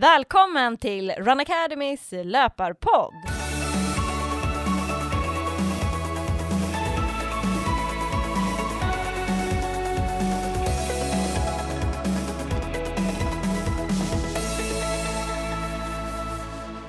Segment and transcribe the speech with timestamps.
[0.00, 3.14] Välkommen till Run Academys löparpodd!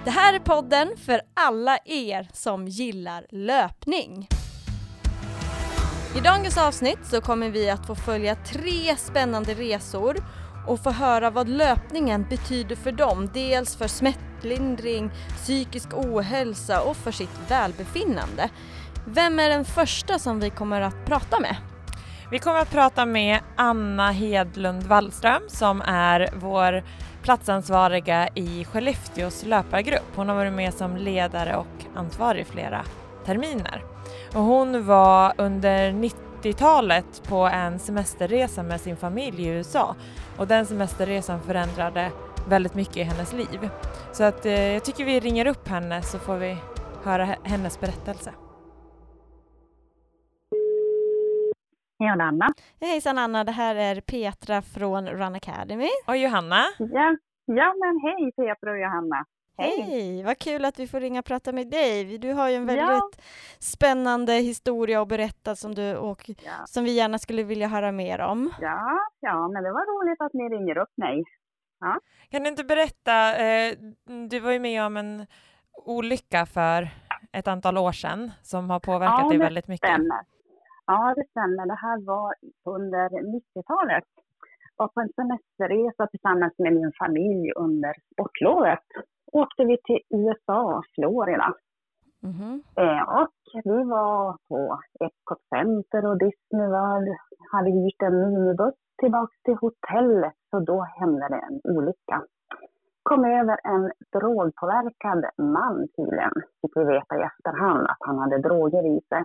[0.06, 4.28] Det här är podden för alla er som gillar löpning.
[6.18, 10.18] I dagens avsnitt så kommer vi att få följa tre spännande resor
[10.68, 13.30] och få höra vad löpningen betyder för dem.
[13.34, 18.50] Dels för smärtlindring, psykisk ohälsa och för sitt välbefinnande.
[19.06, 21.56] Vem är den första som vi kommer att prata med?
[22.32, 26.84] Vi kommer att prata med Anna Hedlund Wallström som är vår
[27.24, 30.16] platsansvariga i Skellefteås löpargrupp.
[30.16, 32.82] Hon har varit med som ledare och ansvarig flera
[33.26, 33.84] terminer.
[34.34, 35.94] Och hon var under
[36.42, 39.96] 90-talet på en semesterresa med sin familj i USA
[40.38, 42.12] och den semesterresan förändrade
[42.50, 43.70] väldigt mycket i hennes liv.
[44.12, 46.58] Så att eh, jag tycker vi ringer upp henne så får vi
[47.04, 48.34] höra hennes berättelse.
[52.00, 52.54] Hej Anna.
[52.82, 55.90] Hejsan Anna, det här är Petra från Run Academy.
[56.08, 56.64] Och Johanna.
[56.78, 59.26] Ja, ja men hej Petra och Johanna.
[59.58, 59.82] Hej.
[59.82, 62.18] hej, vad kul att vi får ringa och prata med dig.
[62.18, 63.10] Du har ju en väldigt ja.
[63.60, 66.66] spännande historia att berätta som, du, och ja.
[66.66, 68.54] som vi gärna skulle vilja höra mer om.
[68.62, 71.24] Ja, ja, men det var roligt att ni ringer upp mig.
[71.80, 72.00] Ja.
[72.30, 73.74] Kan du inte berätta, eh,
[74.30, 75.26] du var ju med om en
[75.86, 76.90] olycka för
[77.32, 79.90] ett antal år sedan som har påverkat ja, dig väldigt mycket.
[79.90, 80.22] Stämmer.
[80.86, 81.66] Ja, det stämmer.
[81.66, 82.36] Det här var
[82.66, 84.04] under 90-talet.
[84.78, 88.86] Jag var på en semesterresa tillsammans med min familj under sportlovet
[89.32, 91.54] åkte vi till USA, Florida.
[92.24, 97.18] Mm eh, och vi var på Epcot Center och Disney World.
[97.52, 102.24] Hade hyrt en minibuss tillbaka till hotellet, så då hände det en olycka.
[103.04, 108.98] Kom över en drogpåverkad man tydligen, fick vi veta i efterhand att han hade droger
[108.98, 109.24] i sig.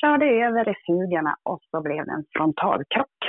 [0.00, 3.20] Körde över refugierna och så blev det en frontalkrock.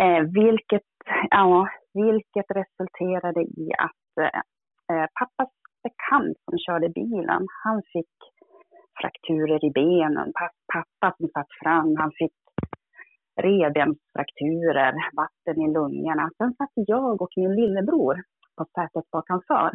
[0.00, 0.90] Eh, vilket,
[1.30, 4.42] ja, vilket resulterade i att Eh,
[4.92, 5.52] eh, pappas
[5.82, 8.14] bekant som körde bilen, han fick
[9.00, 10.32] frakturer i benen.
[10.72, 12.36] Pappa som satt fram, han fick
[13.42, 16.30] revbensfrakturer, vatten i lungorna.
[16.38, 18.16] Sen satt jag och min lillebror
[18.56, 19.70] på sätet bakanför.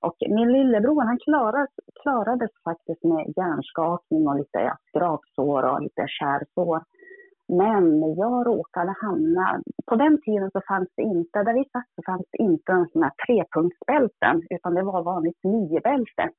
[0.00, 1.70] Och min lillebror han klarades,
[2.02, 6.80] klarades faktiskt med hjärnskakning och lite skrapsår och lite skärsår.
[7.48, 12.02] Men jag råkade hamna, på den tiden så fanns det inte, där vi satt så
[12.06, 16.30] fanns det inte en sån här trepunktsbälten, utan det var vanligt niobälte.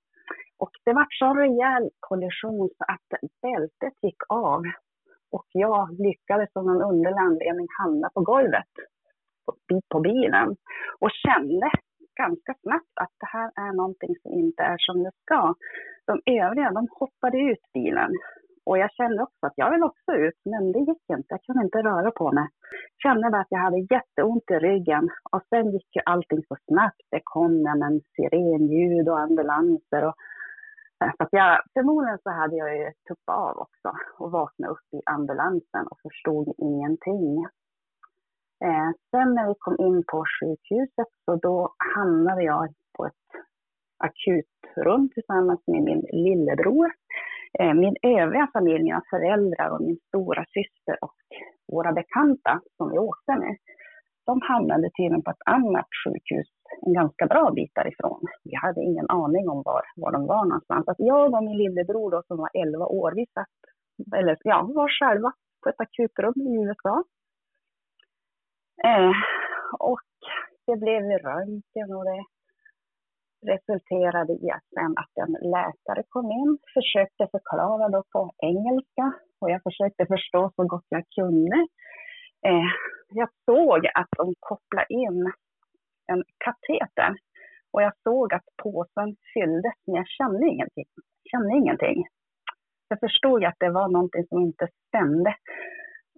[0.59, 4.61] Och det var så rejäl kollision så att bältet gick av.
[5.31, 8.73] Och jag lyckades av någon underlig anledning hamna på golvet
[9.45, 10.55] på, på bilen.
[10.99, 11.69] Och kände
[12.15, 15.53] ganska snabbt att det här är någonting som inte är som det ska.
[16.05, 18.11] De övriga, de hoppade ut bilen.
[18.65, 21.27] Och jag kände också att jag vill också ut, men det gick inte.
[21.27, 22.47] Jag kunde inte röra på mig.
[23.03, 25.09] Kände att jag hade jätteont i ryggen.
[25.31, 27.01] Och sen gick ju allting så snabbt.
[27.11, 30.07] Det kom en sirenljud och ambulanser.
[30.07, 30.15] Och,
[31.17, 35.01] så att jag, förmodligen så hade jag ju tuppat av också och vaknat upp i
[35.05, 37.45] ambulansen och förstod ingenting.
[38.65, 43.29] Eh, sen när vi kom in på sjukhuset så då hamnade jag på ett
[43.97, 46.91] akutrum tillsammans med min lillebror.
[47.59, 51.15] Eh, min övriga familj, mina föräldrar och min stora syster och
[51.71, 53.57] våra bekanta som vi åkte med,
[54.25, 56.47] de hamnade tydligen på ett annat sjukhus
[56.85, 58.21] en ganska bra bit därifrån.
[58.43, 60.87] Vi hade ingen aning om var, var de var någonstans.
[60.87, 63.57] Att jag och min lillebror då, som var 11 år, vi satt,
[64.15, 65.31] eller ja, var själva
[65.63, 67.03] på ett akutrum i USA.
[68.83, 69.11] Eh,
[69.79, 70.07] och
[70.67, 72.23] det blev röntgen och det
[73.53, 79.05] resulterade i att sen att en läkare kom in, försökte förklara då på engelska
[79.41, 81.57] och jag försökte förstå så gott jag kunde.
[82.47, 82.69] Eh,
[83.09, 85.33] jag såg att de kopplade in
[86.11, 87.11] en kateter
[87.73, 90.89] och jag såg att påsen fylldes men jag kände ingenting.
[91.31, 92.05] kände ingenting.
[92.87, 95.35] Jag förstod att det var någonting som inte stämde.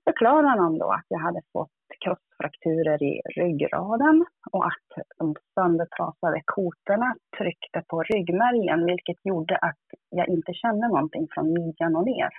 [0.08, 1.70] Förklarade de då att jag hade fått
[2.04, 10.28] krossfrakturer i ryggraden och att de söndertrasade kotorna tryckte på ryggmärgen vilket gjorde att jag
[10.28, 12.30] inte kände någonting från midjan och ner.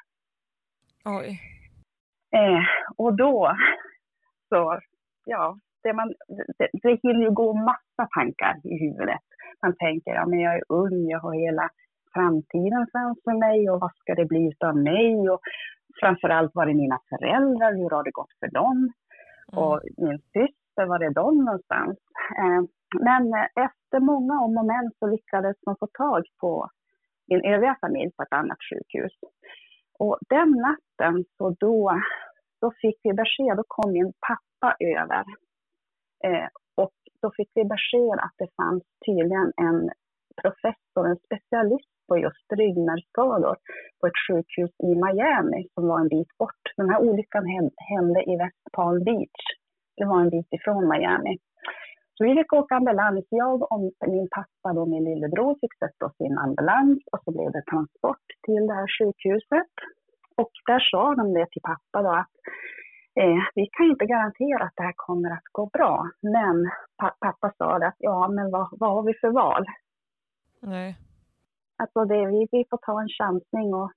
[1.05, 1.41] Oj.
[2.37, 2.65] Eh,
[2.97, 3.57] och då
[4.49, 4.81] så,
[5.25, 6.15] ja, det, man,
[6.59, 9.25] det, det hinner ju gå massa tankar i huvudet.
[9.63, 11.71] Man tänker, ja men jag är ung, jag har hela
[12.15, 15.31] framtiden framför mig och vad ska det bli av mig?
[15.31, 15.41] Och
[16.01, 18.93] framförallt var det mina föräldrar, hur har det gått för dem?
[19.53, 19.65] Mm.
[19.65, 21.99] Och min syster var det de någonstans?
[22.39, 22.63] Eh,
[23.01, 23.35] men
[23.67, 26.69] efter många om och men så lyckades man få tag på
[27.27, 29.13] min övriga familj på ett annat sjukhus.
[29.99, 32.01] Och den natten så då,
[32.61, 35.25] då fick vi besked, då kom min pappa över.
[36.25, 36.93] Eh, och
[37.23, 39.91] då fick vi besked att det fanns tydligen en
[40.43, 43.57] professor, en specialist på just ryggmärgsskador
[44.01, 46.63] på ett sjukhus i Miami som var en bit bort.
[46.77, 47.45] Den här olyckan
[47.91, 49.45] hände i West Palm Beach.
[49.97, 51.39] Det var en bit ifrån Miami.
[52.15, 53.25] Så vi fick åka ambulans.
[53.31, 57.31] Jag och min pappa och min lillebror fick sätta oss i en ambulans och så
[57.31, 59.73] blev det transport till det här sjukhuset.
[60.37, 62.35] Och där sa de det till pappa då att
[63.21, 66.11] eh, vi kan inte garantera att det här kommer att gå bra.
[66.23, 66.71] Men
[67.21, 69.65] pappa sa att ja, men vad, vad har vi för val?
[70.63, 70.97] Nej.
[71.79, 73.93] Alltså det, vi, vi får ta en chansning och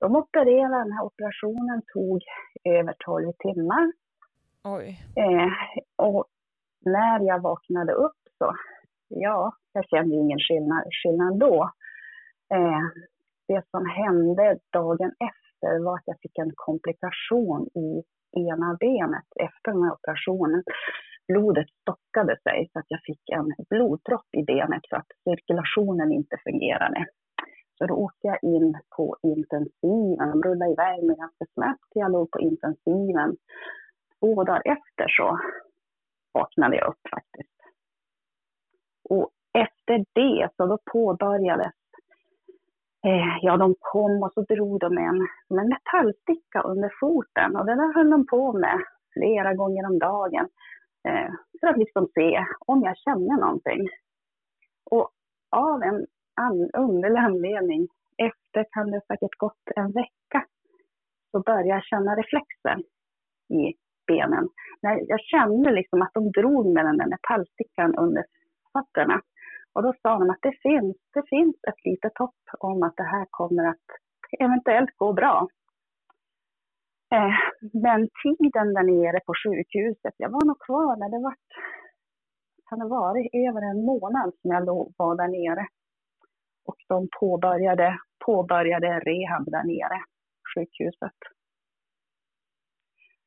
[0.00, 2.22] de opererade, den här operationen tog
[2.64, 3.92] över 12 timmar.
[4.64, 4.98] Oj.
[5.16, 5.52] Eh,
[5.96, 6.24] och
[6.84, 8.54] när jag vaknade upp så,
[9.08, 11.70] ja, jag kände ingen skillnad, skillnad då.
[12.54, 12.84] Eh,
[13.48, 18.02] det som hände dagen efter var att jag fick en komplikation i
[18.40, 20.62] ena benet efter den här operationen.
[21.30, 26.36] Blodet stockade sig så att jag fick en blodpropp i benet för att cirkulationen inte
[26.44, 27.06] fungerade.
[27.78, 30.30] Så då åkte jag in på intensiven.
[30.30, 31.88] De rullade iväg mig ganska snabbt.
[31.94, 33.36] Jag låg på intensiven.
[34.20, 35.38] Två dagar efter så
[36.32, 37.58] vaknade jag upp faktiskt.
[39.08, 41.74] Och efter det så då påbörjades
[43.06, 45.26] eh, Ja, de kom och så drog de en,
[45.60, 48.78] en metallsticka under foten och det där höll de på med
[49.12, 50.48] flera gånger om dagen
[51.08, 51.30] eh,
[51.60, 53.88] för att liksom se om jag känner någonting.
[54.90, 55.10] Och
[55.50, 60.46] av en an, underlig anledning, efter kan det säkert gått en vecka,
[61.30, 62.78] så började jag känna reflexer
[63.48, 63.74] i
[64.06, 64.48] benen.
[64.82, 68.24] När jag kände liksom att de drog med den där metallstickan under
[68.72, 69.20] fötterna.
[69.72, 73.10] Och då sa de att det finns, det finns ett litet hopp om att det
[73.14, 73.86] här kommer att
[74.38, 75.48] eventuellt gå bra.
[77.14, 77.34] Eh,
[77.84, 81.34] men tiden där nere på sjukhuset, jag var nog kvar när det var,
[82.68, 84.64] kan det varit över en månad som jag
[84.98, 85.66] var där nere.
[86.68, 89.98] Och de påbörjade, påbörjade rehab där nere,
[90.54, 91.18] sjukhuset.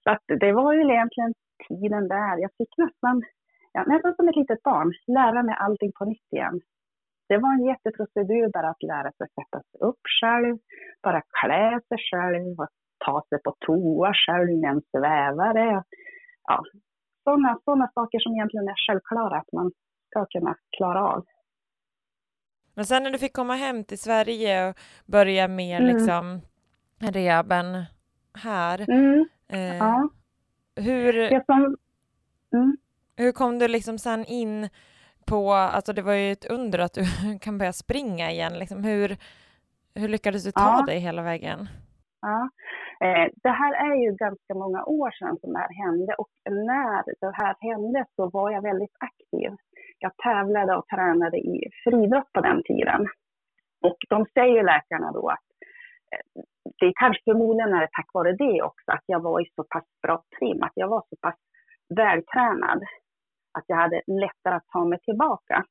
[0.04, 1.34] Så att det var ju egentligen
[1.68, 2.38] tiden där.
[2.38, 3.24] Jag fick nästan,
[3.74, 6.62] ja, nästan som ett litet barn, lära mig allting på nytt igen.
[7.30, 10.58] Det var en jätteprocedur bara att lära sig sätta sig upp själv,
[11.04, 12.70] bara klä sig själv och
[13.06, 15.84] ta sig på toa själv med en svävare.
[16.44, 16.64] Ja,
[17.24, 19.72] sådana såna saker som egentligen är självklara att man
[20.10, 21.26] ska kunna klara av.
[22.76, 25.96] Men sen när du fick komma hem till Sverige och börja med mm.
[25.96, 26.42] liksom
[27.00, 27.84] rehaben
[28.34, 29.26] här, mm.
[29.48, 30.10] Eh, ja.
[30.76, 31.78] Hur, som,
[32.54, 32.78] mm.
[33.16, 34.70] hur kom du liksom sen in
[35.26, 37.04] på, alltså det var ju ett under att du
[37.42, 39.18] kan börja springa igen, liksom hur,
[39.96, 40.86] hur lyckades du ta ja.
[40.86, 41.70] dig hela vägen?
[42.22, 42.50] Ja.
[43.04, 47.04] Eh, det här är ju ganska många år sedan som det här hände och när
[47.22, 49.52] det här hände så var jag väldigt aktiv.
[50.00, 53.08] Jag tävlade och tränade i friidrott på den tiden.
[53.82, 55.48] Och de säger läkarna då att
[56.12, 56.44] eh,
[56.80, 59.64] det är kanske förmodligen är det tack vare det också, att jag var i så
[59.64, 61.36] pass bra trim, att jag var så pass
[61.96, 62.84] vältränad,
[63.58, 65.66] att jag hade lättare att ta mig tillbaka.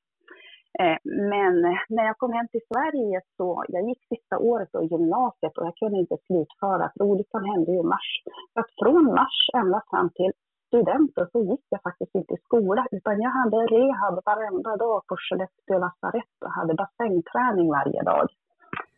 [0.80, 1.54] Eh, men
[1.88, 5.76] när jag kom hem till Sverige så, jag gick sista året i gymnasiet och jag
[5.76, 8.10] kunde inte slutföra, för olyckan hände i mars.
[8.52, 10.32] Så att från mars ända fram till
[10.66, 15.16] studenten så gick jag faktiskt inte i skola, utan jag hade rehab varenda dag på
[15.22, 18.26] Skellefteå lasarett och hade bassängträning varje dag.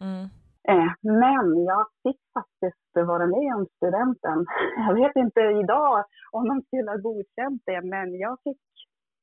[0.01, 0.25] Mm.
[0.69, 4.47] Eh, men jag fick faktiskt vara med om studenten.
[4.87, 8.63] Jag vet inte idag om de skulle ha godkänt det, men jag fick,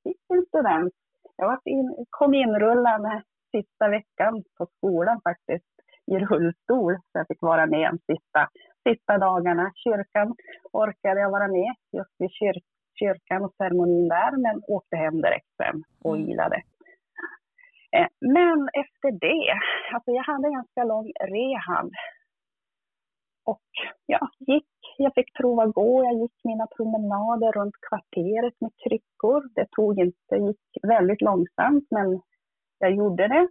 [0.04, 0.94] fick en student.
[1.42, 5.74] Jag in, kom inrullande sista veckan på skolan faktiskt
[6.12, 8.50] i rullstol, så jag fick vara med de sista,
[8.88, 9.72] sista dagarna.
[9.76, 10.36] Kyrkan
[10.74, 12.58] orkade jag vara med just vid kyr,
[13.00, 16.30] kyrkan och ceremonin där, men åkte hem direkt sen och mm.
[16.30, 16.62] ilade.
[17.96, 19.60] Eh, men efter det,
[19.94, 21.92] alltså jag hade en ganska lång rehab.
[23.46, 23.70] Och
[24.06, 24.71] ja, gick,
[25.04, 29.50] jag fick prova gå, jag gick mina promenader runt kvarteret med kryckor.
[29.56, 32.22] Det tog inte, gick väldigt långsamt men
[32.80, 33.48] jag gjorde det.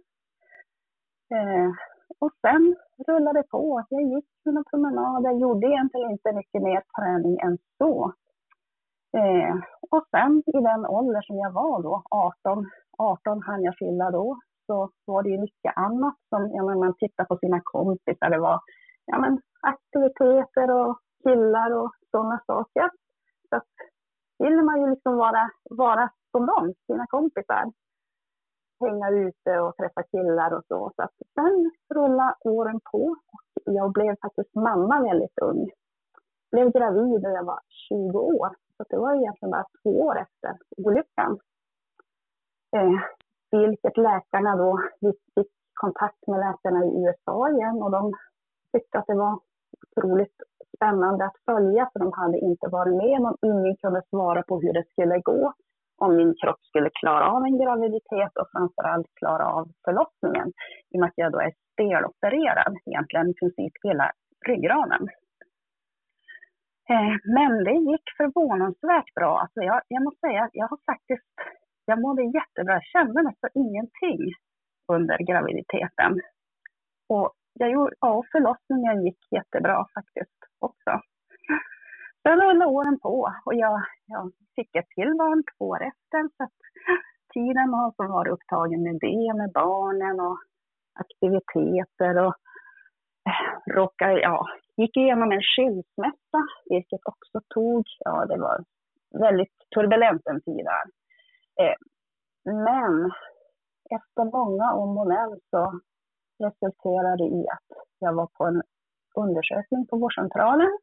[1.35, 1.71] Eh,
[2.19, 2.75] och sen
[3.07, 3.85] rullade det på.
[3.89, 8.13] Jag gick mina promenader, jag gjorde egentligen inte mycket mer träning än så.
[9.17, 9.55] Eh,
[9.91, 14.39] och sen i den ålder som jag var då, 18, 18 hann jag fylla då,
[14.65, 18.59] så var det ju mycket annat som, ja, man tittar på sina kompisar, det var
[19.05, 22.89] ja, men, aktiviteter och killar och sådana saker.
[23.49, 23.67] Så att
[24.39, 27.71] ville man ju liksom vara, vara som dem, sina kompisar.
[28.79, 30.91] Hänga ute och träffa killar och så.
[30.95, 33.15] så att sen rullade åren på
[33.65, 35.69] och jag blev faktiskt mamma väldigt ung.
[36.51, 37.59] Blev gravid när jag var
[37.89, 38.55] 20 år.
[38.77, 41.39] Så det var egentligen bara två år efter olyckan.
[42.75, 43.01] Eh,
[43.51, 48.13] vilket läkarna då, vi fick kontakt med läkarna i USA igen och de
[48.73, 49.39] tyckte att det var
[49.81, 50.35] otroligt
[50.81, 54.73] spännande att följa för de hade inte varit med om ingen kunde svara på hur
[54.73, 55.53] det skulle gå,
[55.97, 60.47] om min kropp skulle klara av en graviditet och framförallt klara av förlossningen
[60.91, 64.11] i och med att jag då är stelopererad egentligen i princip hela
[64.47, 65.03] ryggraden.
[66.89, 69.39] Eh, men det gick förvånansvärt bra.
[69.39, 71.33] Alltså jag, jag måste säga att jag har faktiskt,
[71.85, 72.73] jag mådde jättebra.
[72.73, 74.21] Jag kände nästan ingenting
[74.87, 76.11] under graviditeten.
[77.09, 80.40] Och jag gjorde, ja, förlossningen gick jättebra faktiskt.
[82.23, 86.29] Sen rullade åren på och jag, jag fick ett till barn två år efter.
[86.37, 86.57] Så att
[87.33, 90.37] tiden har varit upptagen med det, med barnen och
[90.93, 92.35] aktiviteter och
[93.29, 94.45] eh, råkade, ja,
[94.77, 98.63] gick igenom en skilsmässa, vilket också tog, ja det var
[99.19, 100.85] väldigt turbulent en tid där.
[101.61, 101.75] Eh,
[102.45, 103.11] men
[103.97, 105.79] efter många om och men så
[106.43, 108.61] resulterade i att jag var på en
[109.15, 110.77] undersökning på vårdcentralen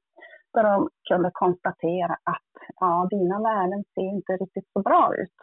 [0.55, 5.39] där de kunde konstatera att ja, dina värden ser inte riktigt så bra ut.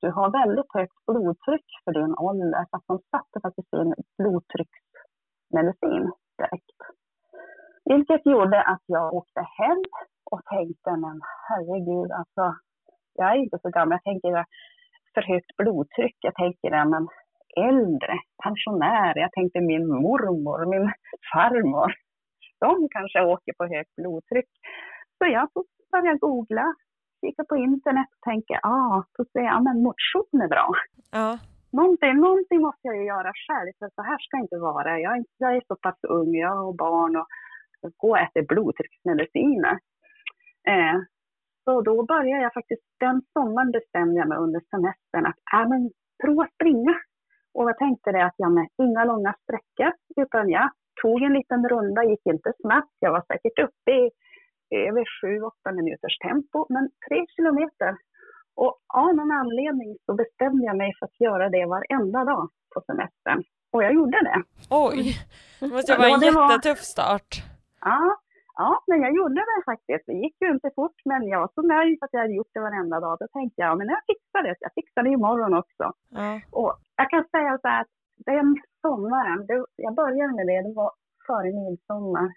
[0.00, 6.12] Du har väldigt högt blodtryck för din ålder, så att de satte faktiskt in blodtrycksmedicin
[6.38, 6.78] direkt.
[7.84, 9.82] Vilket gjorde att jag åkte hem
[10.30, 12.54] och tänkte, men herregud, alltså,
[13.14, 13.92] jag är inte så gammal.
[13.92, 14.44] Jag tänker
[15.14, 16.16] för högt blodtryck.
[16.20, 17.08] Jag tänker, men
[17.56, 19.20] äldre, pensionärer.
[19.20, 20.92] Jag tänkte min mormor, min
[21.32, 21.94] farmor.
[22.64, 24.50] De kanske åker på högt blodtryck.
[25.18, 25.48] Så jag
[25.92, 26.66] började googla,
[27.20, 30.68] kika på internet och tänka, ah, så ser jag, men motion är bra.
[31.12, 31.38] Ja.
[31.78, 35.00] Någonting, någonting måste jag ju göra själv, för så här ska det inte vara.
[35.00, 37.28] Jag, jag är så pass ung, jag har barn och
[37.96, 39.78] gå och äta blodtrycksmediciner.
[40.72, 40.96] Eh,
[41.64, 45.90] så då började jag faktiskt, den sommaren bestämde jag mig under semestern att äh, men,
[46.22, 46.94] prova springa.
[47.54, 50.70] Och jag tänkte det att jag med inga långa sträckor, utan jag
[51.02, 52.96] tog en liten runda, gick inte snabbt.
[52.98, 54.10] Jag var säkert uppe i
[54.70, 55.04] över
[55.68, 57.96] 7-8 minuters tempo, men tre kilometer.
[58.56, 62.80] Och av någon anledning så bestämde jag mig för att göra det varenda dag på
[62.86, 63.44] semestern.
[63.72, 64.42] Och jag gjorde det.
[64.70, 65.14] Oj,
[65.60, 67.30] det måste vara en jättetuff start.
[67.80, 68.16] Ja,
[68.54, 70.06] ja, men jag gjorde det faktiskt.
[70.06, 72.54] Det gick ju inte fort, men jag var så nöjd för att jag hade gjort
[72.54, 73.16] det varenda dag.
[73.20, 74.56] Då tänkte jag, men jag fixar det.
[74.60, 75.92] Jag fixar det imorgon också.
[76.08, 76.40] Ja.
[76.50, 77.94] Och jag kan säga så här att
[78.26, 80.92] den sommaren, det, jag började med det, det var
[81.26, 82.28] före midsommar.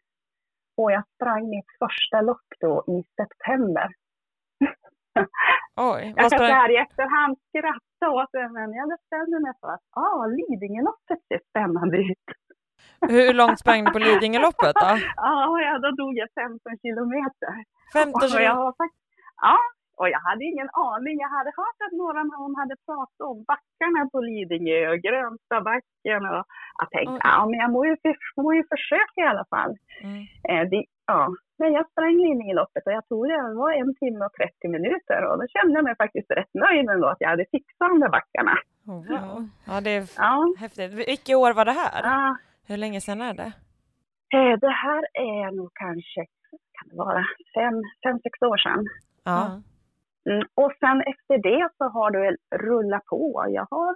[0.78, 3.88] Och jag sprang mitt första lopp då i september.
[5.76, 9.68] Oj, jag kan så här i efterhand skratta åt det, men jag bestämde mig för
[9.68, 12.28] att ah, Lidingöloppet ser spännande ut.
[13.16, 14.92] Hur långt sprang du på Lidingöloppet då?
[15.16, 17.54] ja, då dog jag 15 kilometer.
[17.94, 18.88] 15 kilometer?
[19.42, 19.58] Ja,
[20.00, 21.16] och jag hade ingen aning.
[21.26, 26.22] Jag hade hört att några någon hade pratat om backarna på Lidingö och Grönstabacken.
[26.32, 26.44] Och
[26.82, 27.28] jag tänkte, mm.
[27.32, 27.96] ja men jag må ju,
[28.46, 29.74] må ju försöka i alla fall.
[30.08, 30.22] Mm.
[30.50, 31.22] Eh, det, ja.
[31.60, 35.20] Men jag sprang Lidingöloppet och jag tror det var en timme och 30 minuter.
[35.28, 38.14] Och då kände jag mig faktiskt rätt nöjd ändå att jag hade fixat de där
[38.18, 38.56] backarna.
[38.92, 39.50] Oh, wow.
[39.68, 40.54] Ja, det är ja.
[40.60, 40.94] häftigt.
[40.94, 42.02] Vilket år var det här?
[42.04, 42.38] Ja.
[42.68, 43.52] Hur länge sedan är det?
[44.36, 46.22] Eh, det här är nog kanske,
[46.76, 47.26] kan det vara,
[47.56, 48.86] fem, fem sex år sedan.
[49.24, 49.62] Ja.
[50.30, 53.46] Mm, och sen efter det så har det rullat på.
[53.48, 53.96] Jag har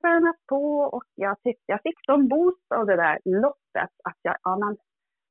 [0.00, 4.36] tränat på och jag tyckte jag fick sån boost av det där loppet att jag,
[4.42, 4.76] ja, men,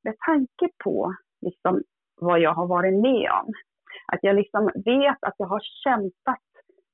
[0.04, 1.82] med tanke på liksom
[2.22, 3.54] vad jag har varit med om,
[4.14, 6.46] att jag liksom vet att jag har kämpat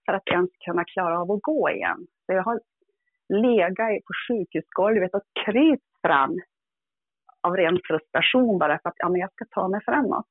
[0.05, 2.07] för att ens kunna klara av att gå igen.
[2.25, 2.59] Så jag har
[3.29, 6.39] legat på sjukhusgolvet och krypt fram
[7.41, 10.25] av ren frustration bara för att ja, men jag ska ta mig framåt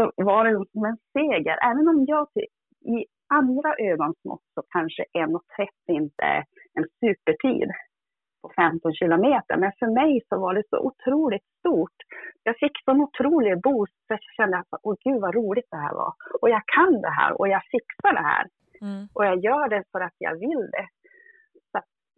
[0.00, 1.56] så var det som en seger.
[1.70, 2.26] Även om jag
[2.96, 3.06] i
[3.40, 7.70] andra ögonsmått så kanske 1.30 inte är en supertid
[8.42, 9.56] på 15 kilometer.
[9.56, 11.98] Men för mig så var det så otroligt stort.
[12.42, 15.94] Jag fick sån otrolig boost för jag kände att åh gud vad roligt det här
[15.94, 16.12] var.
[16.40, 18.46] Och jag kan det här och jag fixar det här.
[18.80, 19.08] Mm.
[19.14, 20.86] Och jag gör det för att jag vill det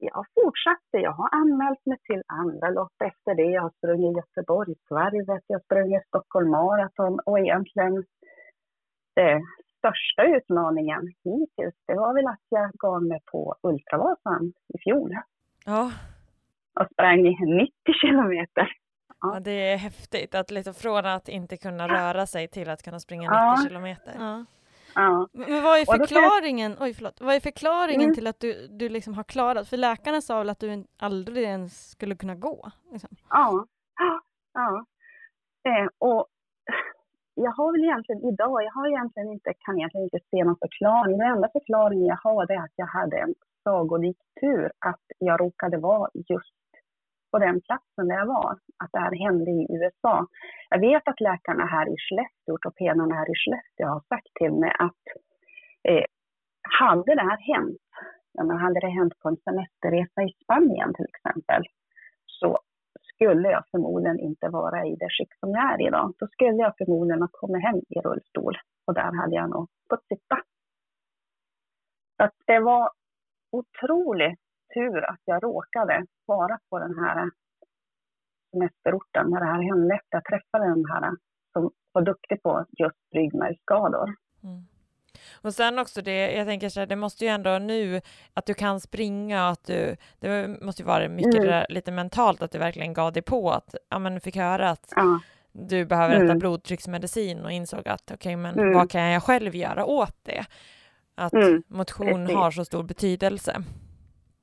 [0.03, 0.99] jag fortsatte.
[0.99, 3.43] Jag har anmält mig till andra lopp efter det.
[3.57, 8.05] Jag har sprungit Göteborgsvarvet, jag har sprungit Stockholm Marathon och egentligen
[9.17, 9.43] den
[9.79, 15.17] största utmaningen hittills, det var väl att jag gav mig på Ultravasan i fjol.
[15.67, 15.93] Ja.
[16.81, 18.73] Och sprang 90 kilometer.
[19.21, 19.41] Ja.
[19.41, 23.23] det är häftigt att liksom från att inte kunna röra sig till att kunna springa
[23.23, 23.57] 90 Ja.
[23.69, 24.15] kilometer.
[24.19, 24.45] Ja.
[24.95, 25.29] Ja.
[25.33, 28.15] Men vad är kan jag- förklaringen, oj förlåt, vad är förklaringen Mm.
[28.15, 31.91] till att du, du liksom har klarat, för läkarna sa väl att du aldrig ens
[31.91, 32.71] skulle kunna gå?
[32.93, 33.11] Liksom.
[33.29, 33.67] Ja,
[34.55, 34.85] ja.
[35.69, 36.27] Eh, och
[37.35, 41.19] jag har väl egentligen idag, jag har egentligen inte, kan egentligen inte se någon förklaring.
[41.19, 43.35] Den enda förklaringen jag har är att jag hade en
[43.65, 46.55] sagolik tur att jag råkade vara just
[47.33, 48.53] på den platsen där jag var.
[48.83, 50.27] Att det här hände i USA.
[50.71, 54.73] Jag vet att läkarna här i Skellefteå, ortopederna här i Skellefteå har sagt till mig
[54.79, 55.05] att
[55.89, 56.05] eh,
[56.81, 57.87] hade det här hänt,
[58.33, 61.63] ja, men hade det hänt på en semesterresa i Spanien till exempel,
[62.27, 62.59] så
[63.15, 66.15] skulle jag förmodligen inte vara i det skick som jag är idag.
[66.19, 68.55] Då skulle jag förmodligen ha kommit hem i rullstol
[68.87, 70.37] och där hade jag nog fått sitta.
[72.17, 72.91] Så att det var
[73.51, 74.41] otroligt
[74.75, 77.31] tur att jag råkade vara på den här
[78.53, 80.01] semesterorten när det här hände.
[80.11, 81.11] Jag träffade den här
[81.53, 84.15] som var duktig på just ryggmärgsskador.
[84.45, 84.67] Mm.
[85.43, 88.01] Och sen också det, jag tänker så här, det måste ju ändå nu
[88.35, 91.47] att du kan springa och att du, det måste ju vara mycket Mm.
[91.47, 94.93] där, lite mentalt att du verkligen gav dig på att, ja men fick höra att
[94.97, 95.21] Ja,
[95.53, 96.39] du behöver äta Mm.
[96.39, 98.75] blodtrycksmedicin och insåg att okej, men Mm.
[98.75, 100.45] vad kan jag själv göra åt det?
[101.15, 102.37] Att Mm, motion precis.
[102.37, 103.57] har så stor betydelse.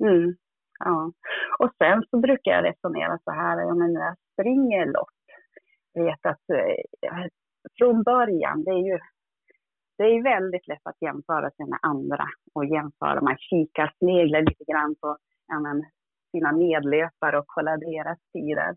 [0.03, 0.35] Mm,
[0.79, 1.11] ja.
[1.59, 5.09] Och sen så brukar jag resonera så här, ja, men när jag springer lopp,
[5.93, 7.25] jag vet att eh,
[7.77, 8.99] från början, det är ju
[9.97, 14.63] det är väldigt lätt att jämföra sig med andra och jämföra, man kikar, sneglar lite
[14.71, 15.83] grann på ja, men,
[16.31, 18.75] sina medlöpare och kollar deras tider.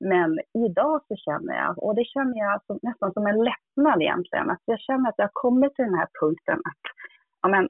[0.00, 4.50] Men idag så känner jag, och det känner jag som, nästan som en lättnad egentligen,
[4.50, 6.84] att jag känner att jag har kommit till den här punkten att
[7.42, 7.68] ja, men,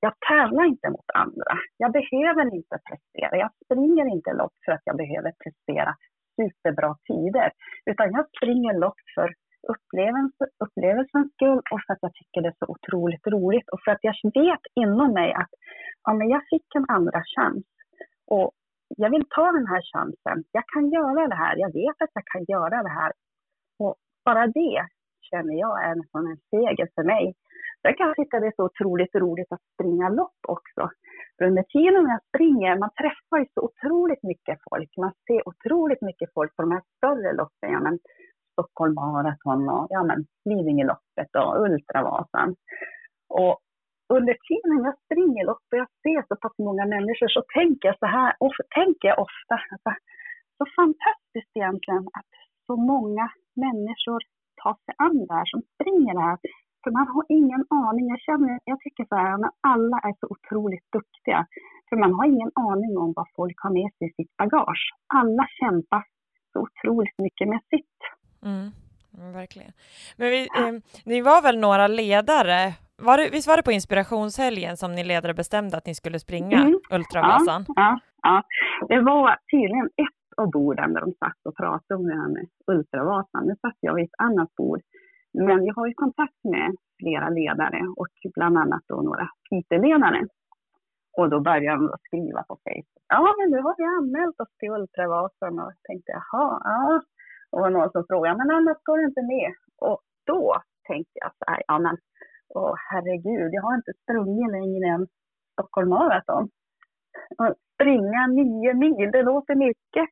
[0.00, 1.54] jag tävlar inte mot andra.
[1.76, 3.36] Jag behöver inte prestera.
[3.36, 5.96] Jag springer inte lopp för att jag behöver prestera
[6.36, 7.50] superbra tider.
[7.90, 9.34] Utan jag springer lopp för
[9.72, 13.68] upplevelse, upplevelsens skull och för att jag tycker det är så otroligt roligt.
[13.68, 15.52] Och för att jag vet inom mig att
[16.04, 17.64] ja, men jag fick en andra chans.
[18.26, 18.50] Och
[18.96, 20.44] jag vill ta den här chansen.
[20.52, 21.56] Jag kan göra det här.
[21.56, 23.12] Jag vet att jag kan göra det här.
[23.78, 24.86] Och bara det
[25.30, 27.34] känner jag är nästan en seger för mig.
[27.82, 30.90] Sen kan jag tycka det är så otroligt roligt att springa lopp också.
[31.36, 34.90] För under tiden jag springer, man träffar ju så otroligt mycket folk.
[34.96, 37.72] Man ser otroligt mycket folk på de här större loppen.
[37.72, 37.98] Ja, men
[38.52, 42.56] Stockholm Marathon och ja, men Lidingöloppet och Ultravasan.
[43.28, 43.58] Och
[44.16, 47.98] under tiden jag springer lopp och jag ser så pass många människor så tänker jag
[47.98, 49.90] så här, och tänker jag ofta, alltså,
[50.58, 52.32] så fantastiskt egentligen att
[52.66, 53.26] så många
[53.66, 54.20] människor
[54.62, 56.38] tar sig an det här, som springer det här.
[56.82, 58.06] För man har ingen aning.
[58.14, 61.40] Jag, känner, jag tycker så här, men alla är så otroligt duktiga.
[61.88, 64.84] För man har ingen aning om vad folk har med sig i sitt bagage.
[65.14, 66.02] Alla kämpar
[66.52, 67.98] så otroligt mycket med sitt.
[68.44, 68.70] Mm.
[69.18, 69.72] Mm, verkligen.
[70.16, 70.72] Men vi, eh,
[71.04, 72.74] ni var väl några ledare?
[73.02, 76.58] Var det, visst var det på inspirationshelgen som ni ledare bestämde att ni skulle springa
[76.60, 76.80] Mm.
[76.90, 77.64] Ultravasan?
[77.68, 78.42] Ja, ja.
[78.88, 82.46] Det var tydligen ett och bord där de satt och pratade om det här med
[82.66, 83.46] Ultravasan.
[83.46, 84.80] Nu satt jag vid ett annat bord.
[85.32, 90.26] Men jag har ju kontakt med flera ledare och bland annat då några IT-ledare.
[91.18, 93.02] Och då började de skriva på Facebook.
[93.08, 97.02] Ja, men nu har vi anmält oss till Ultravasan och jag tänkte jaha, ja.
[97.50, 99.50] Och det var någon som frågade, men annars går du inte med.
[99.78, 100.56] Och då
[100.88, 101.96] tänkte jag så här, ja men
[102.54, 105.06] åh herregud, jag har inte sprungit längre än
[105.52, 106.48] Stockholm Marathon.
[107.38, 110.08] Och springa nio mil, det låter mycket.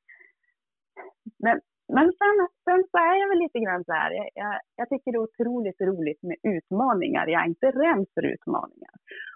[1.38, 1.60] Men,
[1.92, 5.12] men sen, sen så är jag väl lite grann så här, jag, jag, jag tycker
[5.12, 7.26] det är otroligt roligt med utmaningar.
[7.26, 8.94] Jag är inte rädd för utmaningar.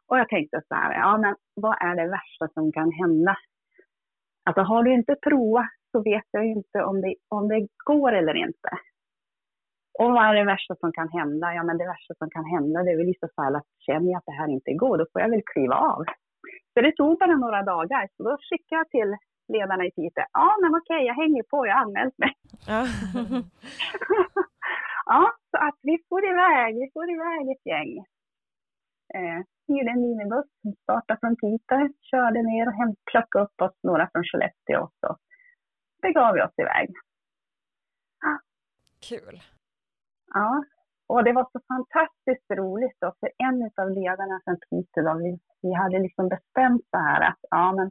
[0.08, 3.36] Och jag tänkte så här, ja men vad är det värsta som kan hända?
[4.44, 8.12] Alltså har du inte provat så vet jag ju inte om det, om det går
[8.12, 8.70] eller inte.
[9.98, 11.54] Och vad är det värsta som kan hända?
[11.54, 14.10] Ja, men det värsta som kan hända det är väl i så fall att känner
[14.10, 16.04] jag att det här inte går, då får jag väl kliva av.
[16.74, 19.16] Så det tog bara några dagar, så då skickade jag till
[19.52, 20.24] ledarna i Piteå.
[20.32, 22.32] Ja, men okej, jag hänger på, jag har anmält mig.
[22.66, 22.86] Ja.
[25.06, 27.92] ja, så att vi får iväg, vi får iväg ett gäng.
[29.14, 33.76] Eh, hyrde en minibuss som startade från Piteå, körde ner och hem, plockade upp oss
[33.82, 35.16] några från Skellefteå också.
[36.02, 36.88] begav vi oss iväg.
[39.08, 39.40] Kul.
[40.34, 40.64] Ja,
[41.06, 45.72] och det var så fantastiskt roligt då, för en av ledarna från Piteå, vi, vi
[45.74, 47.90] hade liksom bestämt så här att ja, men,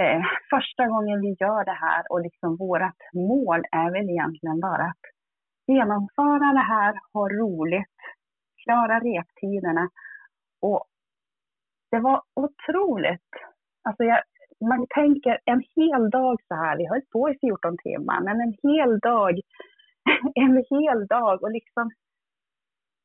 [0.00, 4.84] eh, första gången vi gör det här och liksom vårt mål är väl egentligen bara
[4.84, 5.04] att
[5.66, 7.98] genomföra det här, ha roligt,
[8.64, 9.88] klara reptiderna.
[10.62, 10.84] Och
[11.90, 13.30] det var otroligt.
[13.82, 14.22] Alltså jag,
[14.68, 18.54] man tänker en hel dag så här, vi höll på i 14 timmar, men en
[18.62, 19.40] hel dag,
[20.34, 21.90] en hel dag och liksom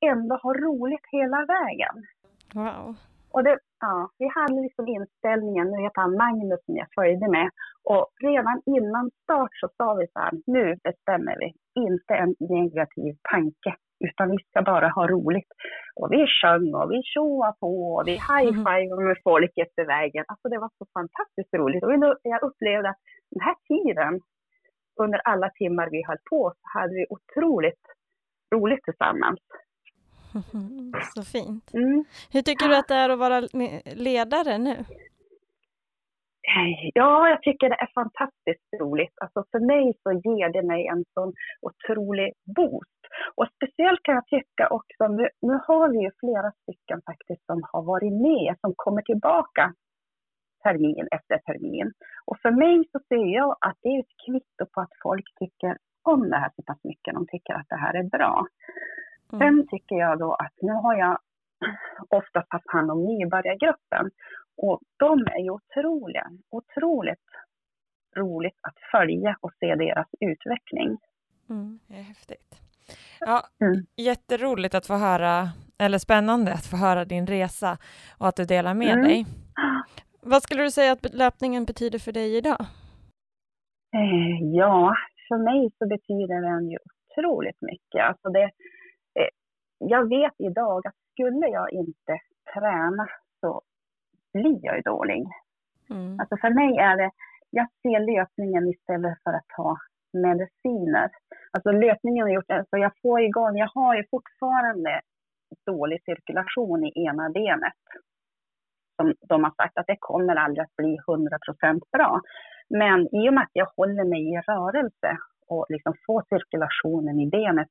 [0.05, 2.05] ändå ha roligt hela vägen.
[2.53, 2.95] Wow.
[3.31, 7.49] Och det, ja, vi hade liksom inställningen, nu heter han Magnus som jag följde med,
[7.83, 11.47] och redan innan start så sa vi så här, nu bestämmer vi,
[11.85, 13.71] inte en negativ tanke,
[14.07, 15.51] utan vi ska bara ha roligt.
[15.99, 20.25] Och vi sjöng och vi tjoade på och vi high-fivade med folk efter vägen.
[20.27, 21.83] Alltså det var så fantastiskt roligt.
[21.83, 21.93] Och
[22.33, 24.13] jag upplevde att den här tiden,
[25.03, 27.83] under alla timmar vi höll på, så hade vi otroligt
[28.55, 29.39] roligt tillsammans.
[31.15, 31.73] Så fint.
[31.73, 32.05] Mm.
[32.33, 33.41] Hur tycker du att det är att vara
[33.95, 34.85] ledare nu?
[36.93, 39.13] Ja, jag tycker det är fantastiskt roligt.
[39.21, 43.01] Alltså för mig så ger det mig en sån otrolig boost.
[43.35, 47.61] Och speciellt kan jag tycka också, nu, nu har vi ju flera stycken faktiskt som
[47.71, 49.73] har varit med, som kommer tillbaka
[50.63, 51.91] termin efter termin.
[52.25, 55.77] Och för mig så ser jag att det är ett kvitto på att folk tycker
[56.03, 57.13] om det här så pass mycket.
[57.13, 58.45] De tycker att det här är bra.
[59.33, 59.39] Mm.
[59.39, 61.17] Sen tycker jag då att nu har jag
[62.09, 64.11] oftast haft hand om nybörjargruppen
[64.57, 67.27] och de är ju otroliga, otroligt
[68.17, 70.97] roligt att följa och se deras utveckling.
[71.49, 72.61] Mm, det är häftigt.
[73.19, 73.85] Ja, mm.
[73.95, 77.77] Jätteroligt att få höra, eller spännande att få höra din resa
[78.19, 79.03] och att du delar med mm.
[79.03, 79.25] dig.
[80.21, 82.65] Vad skulle du säga att löpningen betyder för dig idag?
[83.95, 84.95] Eh, ja,
[85.27, 88.01] för mig så betyder den ju otroligt mycket.
[88.09, 88.51] Alltså det,
[89.79, 92.19] jag vet idag att skulle jag inte
[92.53, 93.07] träna
[93.39, 93.61] så
[94.33, 95.25] blir jag ju dålig.
[95.89, 96.19] Mm.
[96.19, 97.11] Alltså för mig är det,
[97.49, 99.77] jag ser löpningen istället för att ta
[100.13, 101.09] mediciner.
[101.51, 105.01] Alltså löpningen har gjort, alltså jag får igång, jag har ju fortfarande
[105.65, 107.83] dålig cirkulation i ena benet.
[108.95, 112.21] Som de har sagt att det kommer aldrig att bli 100% bra.
[112.69, 117.27] Men i och med att jag håller mig i rörelse och liksom får cirkulationen i
[117.27, 117.67] benet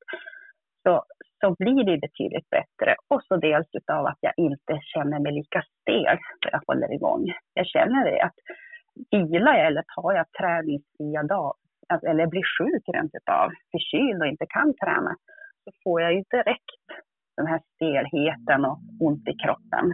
[0.82, 1.04] så,
[1.46, 2.94] så blir det betydligt bättre.
[3.08, 7.24] Och så dels utav att jag inte känner mig lika stel när jag håller igång.
[7.54, 8.38] Jag känner det att
[9.10, 11.52] vilar jag eller tar jag träningsfria dagar
[11.88, 15.12] alltså, eller blir sjuk rent utav, förkyld och inte kan träna,
[15.64, 16.84] så får jag ju direkt
[17.36, 19.86] den här stelheten och ont i kroppen.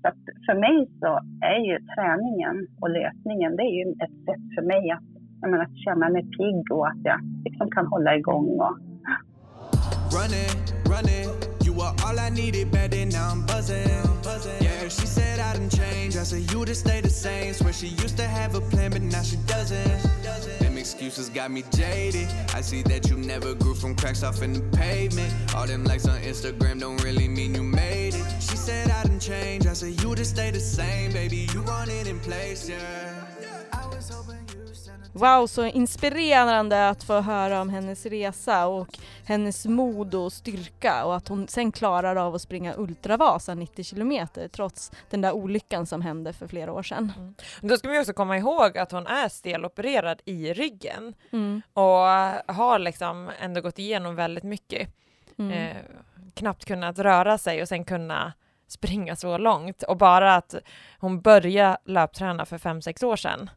[0.00, 1.12] Så att för mig så
[1.52, 5.08] är ju träningen och löpningen, det är ju ett sätt för mig att,
[5.50, 8.78] menar, att känna mig pigg och att jag liksom kan hålla igång och
[10.12, 10.50] running,
[10.86, 11.30] running.
[11.62, 13.88] You were all I needed then, now I'm buzzing.
[14.60, 16.16] Yeah, she said I didn't change.
[16.16, 17.52] I said you just stay the same.
[17.54, 20.02] Swear she used to have a plan, but now she doesn't.
[20.60, 22.28] Them excuses got me jaded.
[22.54, 25.32] I see that you never grew from cracks off in the pavement.
[25.54, 28.24] All them likes on Instagram don't really mean you made it.
[28.40, 29.66] She said I didn't change.
[29.66, 31.48] I said you just stay the same, baby.
[31.52, 33.35] You run it in place, yeah.
[35.16, 41.16] Wow, så inspirerande att få höra om hennes resa och hennes mod och styrka och
[41.16, 46.02] att hon sen klarar av att springa Ultravasa 90 kilometer trots den där olyckan som
[46.02, 47.12] hände för flera år sedan.
[47.16, 47.34] Mm.
[47.60, 51.62] Då ska vi också komma ihåg att hon är stelopererad i ryggen mm.
[51.72, 51.84] och
[52.54, 54.88] har liksom ändå gått igenom väldigt mycket.
[55.38, 55.52] Mm.
[55.52, 55.76] Eh,
[56.34, 58.32] knappt kunnat röra sig och sen kunna
[58.68, 60.54] springa så långt och bara att
[60.98, 63.50] hon började löpträna för fem sex år sedan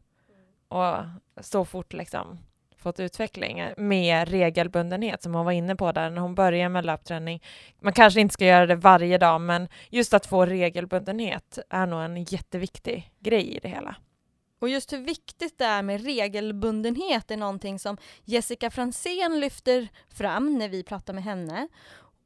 [0.70, 0.96] och
[1.40, 2.38] så fort liksom
[2.76, 7.42] fått utveckling med regelbundenhet som hon var inne på där när hon började med löpträning.
[7.80, 12.00] Man kanske inte ska göra det varje dag, men just att få regelbundenhet är nog
[12.02, 13.96] en jätteviktig grej i det hela.
[14.60, 20.58] Och just hur viktigt det är med regelbundenhet är någonting som Jessica Fransén lyfter fram
[20.58, 21.68] när vi pratar med henne.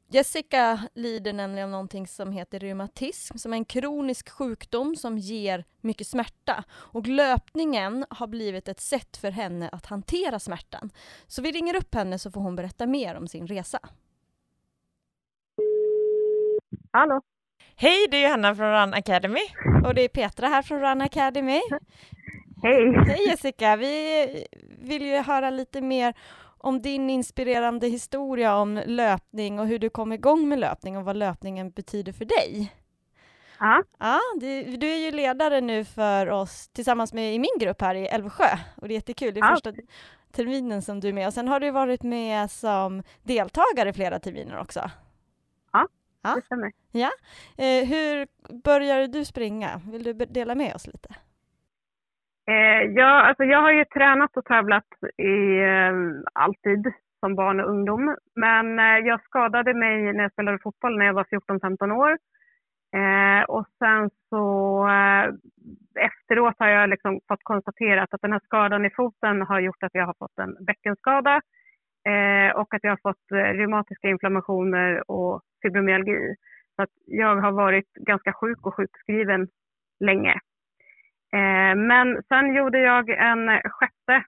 [0.07, 5.65] Jessica lider nämligen av någonting som heter reumatism, som är en kronisk sjukdom som ger
[5.81, 6.63] mycket smärta.
[6.71, 10.89] Och löpningen har blivit ett sätt för henne att hantera smärtan.
[11.27, 13.79] Så vi ringer upp henne så får hon berätta mer om sin resa.
[16.91, 17.21] Hallå!
[17.75, 19.41] Hej, det är Johanna från Run Academy.
[19.85, 21.61] Och det är Petra här från Run Academy.
[22.63, 23.05] Hej!
[23.07, 23.75] Hej Jessica!
[23.75, 24.45] Vi
[24.79, 26.13] vill ju höra lite mer
[26.65, 31.15] om din inspirerande historia om löpning och hur du kom igång med löpning och vad
[31.15, 32.73] löpningen betyder för dig.
[33.59, 33.83] Ja.
[33.99, 37.95] ja du, du är ju ledare nu för oss tillsammans med i min grupp här
[37.95, 39.33] i Älvsjö och det är jättekul.
[39.33, 39.55] Det är ja.
[39.55, 39.73] första
[40.31, 44.59] terminen som du är med och sen har du varit med som deltagare flera terminer
[44.59, 44.91] också.
[45.71, 45.87] Ja,
[46.21, 46.35] ja.
[46.35, 46.71] det stämmer.
[46.91, 47.11] Ja.
[47.57, 48.27] Eh, hur
[48.63, 49.81] började du springa?
[49.91, 51.15] Vill du dela med oss lite?
[52.47, 54.85] Eh, jag, alltså jag har ju tränat och tävlat
[55.17, 55.93] i, eh,
[56.33, 58.15] alltid som barn och ungdom.
[58.35, 62.17] Men eh, jag skadade mig när jag spelade fotboll när jag var 14-15 år.
[62.95, 64.45] Eh, och sen så
[64.87, 65.25] eh,
[66.05, 69.93] efteråt har jag liksom fått konstaterat att den här skadan i foten har gjort att
[69.95, 71.41] jag har fått en bäckenskada
[72.09, 76.35] eh, och att jag har fått eh, reumatiska inflammationer och fibromyalgi.
[76.75, 79.47] Så att jag har varit ganska sjuk och sjukskriven
[79.99, 80.39] länge.
[81.35, 84.23] Eh, men sen gjorde jag en sjätte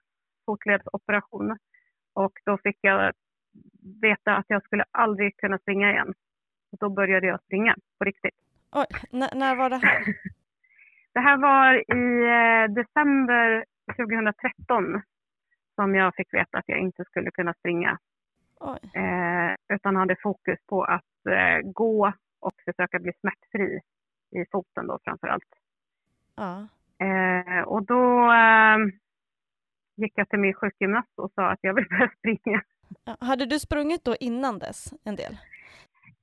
[0.46, 1.58] fotledsoperation
[2.14, 3.12] och då fick jag
[4.02, 6.14] veta att jag skulle aldrig kunna springa igen.
[6.72, 8.34] Och då började jag springa på riktigt.
[8.72, 8.86] Oj,
[9.34, 10.04] när var det här?
[11.14, 12.04] det här var i
[12.36, 13.64] eh, december
[13.96, 15.02] 2013
[15.74, 17.98] som jag fick veta att jag inte skulle kunna springa.
[18.94, 23.80] Eh, utan hade fokus på att eh, gå och försöka bli smärtfri
[24.30, 25.52] i foten då framför allt.
[26.36, 26.68] Ja.
[27.00, 28.78] Eh, och då eh,
[29.96, 32.62] gick jag till min sjukgymnast och sa att jag vill börja springa.
[33.20, 35.32] Hade du sprungit då innan dess en del?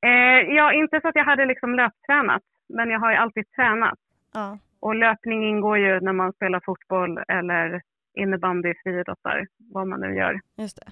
[0.05, 3.99] Eh, ja, inte så att jag hade liksom löptränat, men jag har ju alltid tränat.
[4.33, 4.57] Ja.
[4.79, 7.81] Och löpning ingår ju när man spelar fotboll eller
[8.13, 10.41] innebandy, friidrottar, vad man nu gör.
[10.57, 10.91] Just det.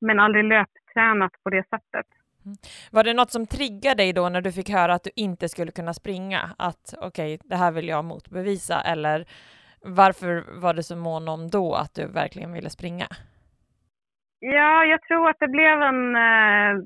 [0.00, 2.06] Men aldrig löptränat på det sättet.
[2.46, 2.56] Mm.
[2.92, 5.72] Var det något som triggade dig då när du fick höra att du inte skulle
[5.72, 6.40] kunna springa?
[6.58, 9.24] Att okej, okay, det här vill jag motbevisa eller
[9.84, 13.06] varför var du så mån om då att du verkligen ville springa?
[14.38, 16.16] Ja, jag tror att det blev en...
[16.16, 16.84] Eh,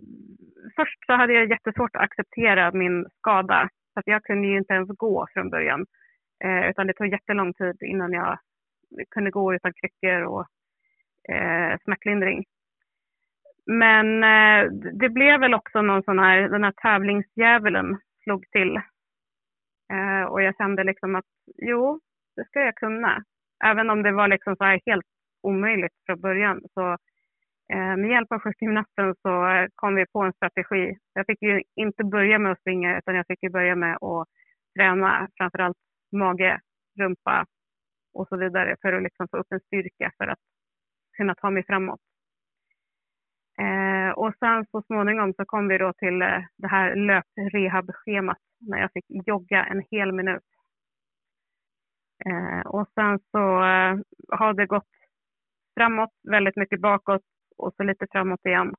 [0.76, 3.68] först så hade jag jättesvårt att acceptera min skada.
[3.94, 5.86] Så att jag kunde ju inte ens gå från början.
[6.44, 8.38] Eh, utan det tog jättelång tid innan jag
[9.10, 10.46] kunde gå utan kryckor och
[11.34, 12.44] eh, smärtlindring.
[13.72, 18.76] Men eh, det blev väl också någon sån här, den här tävlingsdjävulen slog till.
[19.92, 21.24] Eh, och jag kände liksom att
[21.56, 22.00] jo,
[22.36, 23.24] det ska jag kunna.
[23.64, 25.06] Även om det var liksom så här helt
[25.42, 26.60] omöjligt från början.
[26.74, 26.92] Så
[27.72, 30.96] eh, med hjälp av sjukgymnasten så eh, kom vi på en strategi.
[31.12, 34.28] Jag fick ju inte börja med att springa utan jag fick ju börja med att
[34.78, 35.78] träna framförallt
[36.12, 36.60] mage,
[36.98, 37.46] rumpa
[38.14, 40.38] och så vidare för att liksom få upp en styrka för att
[41.16, 42.00] kunna ta mig framåt.
[43.60, 48.78] Eh, och sen så småningom så kom vi då till eh, det här löprehab-schemat när
[48.78, 50.44] jag fick jogga en hel minut.
[52.26, 53.96] Eh, och sen så eh,
[54.28, 54.88] har det gått
[55.76, 57.22] framåt, väldigt mycket bakåt
[57.56, 58.74] och så lite framåt igen.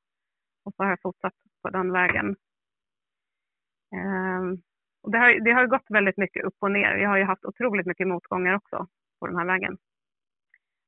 [0.65, 2.35] Och så har jag fortsatt på den vägen.
[3.95, 4.41] Eh,
[5.03, 6.95] och det, har, det har gått väldigt mycket upp och ner.
[6.95, 8.87] Jag har ju haft otroligt mycket motgångar också
[9.19, 9.77] på den här vägen.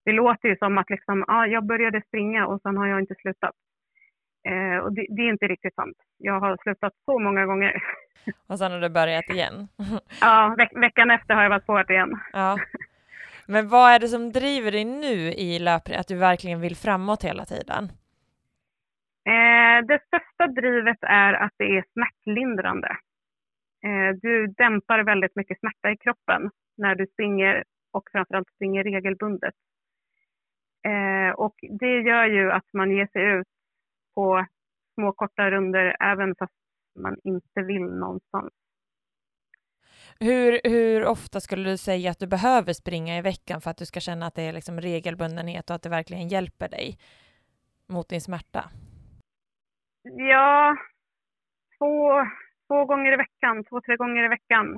[0.06, 3.16] Det låter ju som att liksom, ah, jag började springa och sen har jag inte
[3.16, 3.56] slutat.
[4.50, 5.98] Eh, och det, det, är inte riktigt sant.
[6.18, 7.84] Jag har slutat så många gånger.
[8.48, 9.68] Och sen har du börjat igen?
[10.22, 12.20] ja, veck veckan efter har jag varit på det igen.
[12.34, 12.58] ja.
[13.48, 17.24] Men vad är det som driver dig nu i löpning, att du verkligen vill framåt
[17.24, 17.84] hela tiden?
[19.26, 22.98] Eh, det största drivet är att det är smärtlindrande.
[23.84, 29.54] Eh, du dämpar väldigt mycket smärta i kroppen när du springer och framförallt springer regelbundet.
[30.88, 33.48] Eh, och det gör ju att man ger sig ut
[34.16, 34.46] på
[34.94, 36.54] små korta runder även fast
[37.00, 38.54] man inte vill någonstans.
[40.20, 43.86] Hur, hur ofta skulle du säga att du behöver springa i veckan för att du
[43.86, 46.98] ska känna att det är liksom regelbundenhet och att det verkligen hjälper dig
[47.88, 48.70] mot din smärta?
[50.04, 50.78] Ja,
[51.78, 52.26] två,
[52.68, 54.76] två gånger i veckan, två, tre gånger i veckan.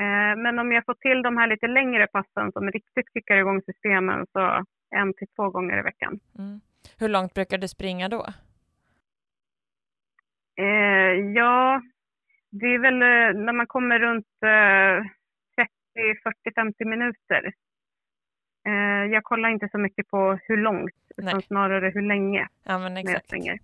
[0.00, 3.62] Eh, men om jag får till de här lite längre passen som riktigt kickar igång
[3.62, 4.64] systemen så
[4.96, 6.20] en till två gånger i veckan.
[6.38, 6.60] Mm.
[6.98, 8.26] Hur långt brukar du springa då?
[10.56, 11.82] Eh, ja,
[12.50, 15.06] det är väl eh, när man kommer runt eh,
[15.56, 17.52] 30, 40, 50 minuter.
[18.66, 21.28] Eh, jag kollar inte så mycket på hur långt, Nej.
[21.28, 23.32] utan snarare hur länge ja, men exakt.
[23.32, 23.58] Mm.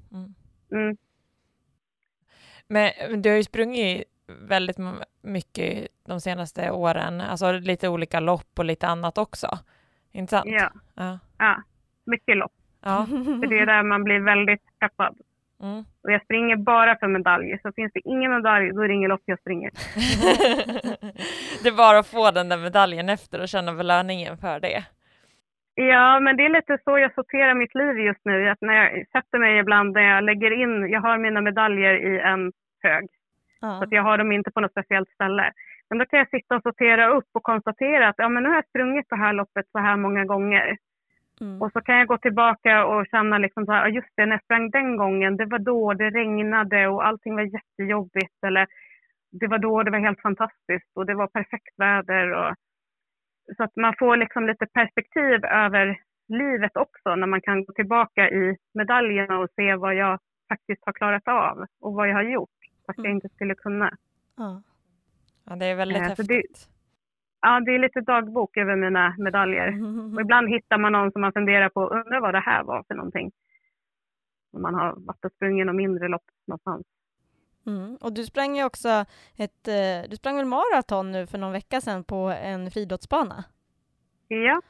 [0.73, 0.97] Mm.
[2.69, 4.05] Men du har ju sprungit
[4.49, 4.77] väldigt
[5.23, 9.59] mycket de senaste åren, alltså lite olika lopp och lite annat också.
[10.13, 10.47] Inte sant?
[10.51, 11.19] Ja, ja.
[11.39, 11.63] ja
[12.05, 12.53] mycket lopp.
[12.81, 13.07] Ja.
[13.41, 15.19] För det är där man blir väldigt peppad.
[15.63, 15.85] Mm.
[16.03, 19.09] Och jag springer bara för medaljer, så finns det ingen medalj, då är det inget
[19.09, 19.71] lopp jag springer.
[21.63, 24.85] det är bara att få den där medaljen efter och känna belöningen för det.
[25.75, 28.49] Ja, men det är lite så jag sorterar mitt liv just nu.
[28.49, 32.21] Att när jag sätter mig ibland, när jag lägger in, jag har mina medaljer i
[32.21, 33.09] en hög.
[33.61, 33.79] Ja.
[33.79, 35.53] Så att jag har dem inte på något speciellt ställe.
[35.89, 38.57] Men då kan jag sitta och sortera upp och konstatera att ja, men nu har
[38.57, 40.77] jag sprungit det här loppet så här många gånger.
[41.41, 41.63] Mm.
[41.63, 44.45] Och så kan jag gå tillbaka och känna liksom så här, just det, när jag
[44.45, 48.45] sprang den gången, det var då det regnade och allting var jättejobbigt.
[48.47, 48.67] Eller
[49.31, 52.33] det var då det var helt fantastiskt och det var perfekt väder.
[52.33, 52.55] Och,
[53.57, 58.31] så att man får liksom lite perspektiv över livet också när man kan gå tillbaka
[58.31, 62.61] i medaljerna och se vad jag faktiskt har klarat av och vad jag har gjort
[62.87, 63.09] fast mm.
[63.09, 63.97] jag inte skulle kunna.
[64.37, 64.63] Ja,
[65.45, 66.69] ja det är väldigt äh, häftigt.
[67.41, 69.69] Ja, det är lite dagbok över mina medaljer.
[70.15, 72.95] Och ibland hittar man någon som man funderar på, undrar vad det här var för
[72.95, 73.31] någonting.
[74.53, 76.87] Om man har varit och sprungit något mindre lopp någonstans.
[77.67, 77.97] Mm.
[78.01, 78.89] Och du sprang ju också
[79.39, 83.45] ett, eh, du sprang väl maraton nu för någon vecka sedan på en friidrottsbana?
[84.29, 84.63] Ja,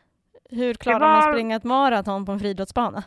[0.50, 3.02] Hur klarar var- man att springa ett maraton på en friidrottsbana?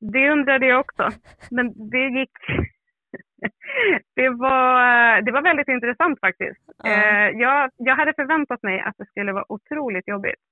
[0.00, 1.08] det undrade jag också.
[1.50, 2.32] Men det gick...
[4.16, 6.60] det, var, det var väldigt intressant faktiskt.
[6.84, 10.42] Eh, jag, jag hade förväntat mig att det skulle vara otroligt jobbigt.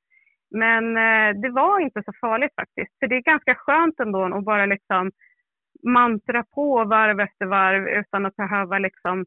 [0.50, 2.98] Men eh, det var inte så farligt faktiskt.
[2.98, 5.12] För det är ganska skönt ändå att bara liksom
[5.82, 9.24] mantra på varv efter varv utan att behöva liksom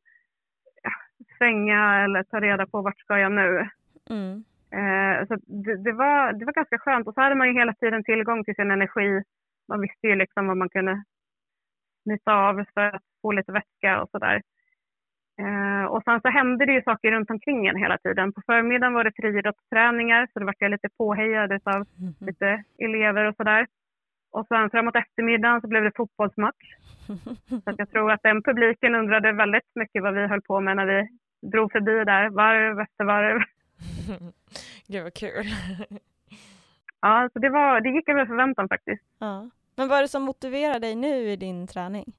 [1.37, 3.69] svänga eller ta reda på vart ska jag nu.
[4.09, 4.43] Mm.
[4.71, 7.07] Eh, så det, det, var, det var ganska skönt.
[7.07, 9.23] Och så hade man ju hela tiden tillgång till sin energi.
[9.67, 11.03] Man visste ju liksom vad man kunde
[12.05, 14.41] nytta av för att få lite vätska och sådär.
[15.41, 18.33] Eh, och sen så hände det ju saker runt omkring en hela tiden.
[18.33, 21.85] På förmiddagen var det friidrottsträningar så då var jag lite påhejad av
[22.19, 23.67] lite elever och sådär.
[24.31, 26.75] Och sen framåt eftermiddagen så blev det fotbollsmatch.
[27.63, 30.85] Så jag tror att den publiken undrade väldigt mycket vad vi höll på med när
[30.85, 31.07] vi
[31.51, 33.41] drog förbi där, varv efter varv.
[34.87, 35.45] Gud vad kul.
[37.01, 39.03] Ja, så det, var, det gick över förväntan faktiskt.
[39.19, 39.49] Ja.
[39.75, 42.13] Men vad är det som motiverar dig nu i din träning?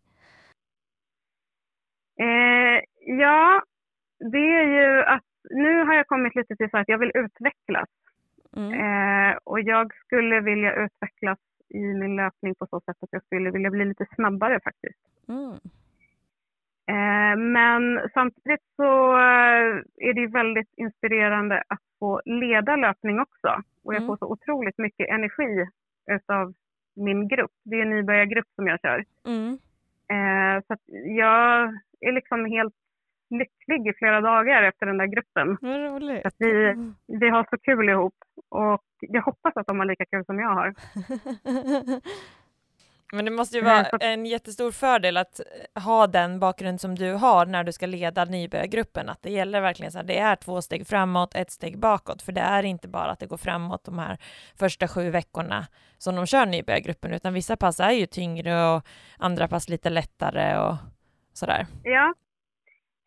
[2.20, 2.80] Eh,
[3.20, 3.62] ja,
[4.32, 7.88] det är ju att nu har jag kommit lite till så att jag vill utvecklas.
[8.56, 8.72] Mm.
[8.72, 13.50] Eh, och jag skulle vilja utvecklas i min löpning på så sätt att jag skulle
[13.50, 14.98] vilja bli lite snabbare faktiskt.
[15.28, 15.52] Mm.
[16.90, 19.76] Eh, men samtidigt så eh,
[20.08, 23.62] är det ju väldigt inspirerande att få leda löpning också.
[23.84, 24.06] Och jag Mm.
[24.06, 25.66] får så otroligt mycket energi
[26.10, 26.54] utav
[26.96, 27.50] min grupp.
[27.64, 29.04] Det är en nybörjargrupp som jag kör.
[29.26, 29.58] Mm.
[30.08, 30.80] Eh, så att
[31.16, 32.74] jag är liksom helt
[33.30, 35.58] lycklig i flera dagar efter den där gruppen.
[35.60, 36.26] Vad roligt.
[36.26, 36.94] Att vi, Mm.
[37.06, 38.14] vi har så kul ihop
[38.48, 40.74] och jag hoppas att de har lika kul som jag har.
[43.12, 45.40] Men det måste ju Nej, vara en jättestor fördel att
[45.74, 49.60] eh, ha den bakgrund som du har när du ska leda nybörjargruppen, att det gäller
[49.60, 52.88] verkligen så här, det är två steg framåt, ett steg bakåt, för det är inte
[52.88, 54.18] bara att det går framåt de här
[54.58, 55.66] första sju veckorna
[55.98, 58.82] som de kör nybörjargruppen, utan vissa pass är ju tyngre och
[59.18, 60.74] andra pass lite lättare och
[61.32, 61.66] sådär.
[61.82, 62.14] Ja.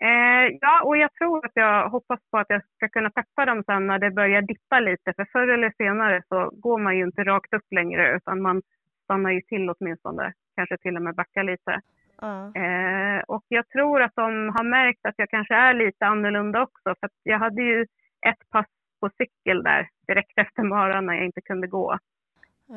[0.03, 3.63] Eh, ja, och jag tror att jag hoppas på att jag ska kunna peppa dem
[3.65, 5.13] sen när det börjar dippa lite.
[5.13, 8.61] För förr eller senare så går man ju inte rakt upp längre utan man
[9.03, 10.33] stannar ju till åtminstone.
[10.55, 11.81] Kanske till och med backar lite.
[12.21, 12.51] Ja.
[12.55, 16.95] Eh, och jag tror att de har märkt att jag kanske är lite annorlunda också.
[16.99, 17.81] För jag hade ju
[18.27, 18.65] ett pass
[18.99, 21.97] på cykel där direkt efter maran när jag inte kunde gå.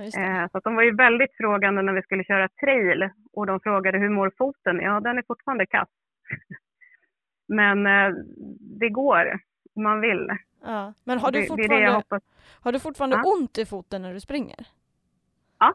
[0.03, 0.43] Ja.
[0.43, 3.99] Eh, så de var ju väldigt frågande när vi skulle köra trail och de frågade
[3.99, 4.81] hur mår foten?
[4.81, 5.89] Ja, den är fortfarande kass.
[7.49, 8.15] Men eh,
[8.81, 9.41] det går
[9.77, 10.29] om man vill.
[10.63, 10.93] Ja.
[11.05, 12.23] Men har du, det, det det fortfarande, hoppas.
[12.63, 13.33] har du fortfarande Ja.
[13.33, 14.67] ont i foten när du springer?
[15.59, 15.75] Ja.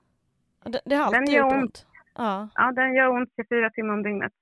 [0.64, 1.64] Det, det har Den alltid gör gjort ont.
[1.64, 1.86] ont.
[2.16, 2.50] Ja.
[2.56, 4.34] Ja, den gör ont 24 timmar om dygnet.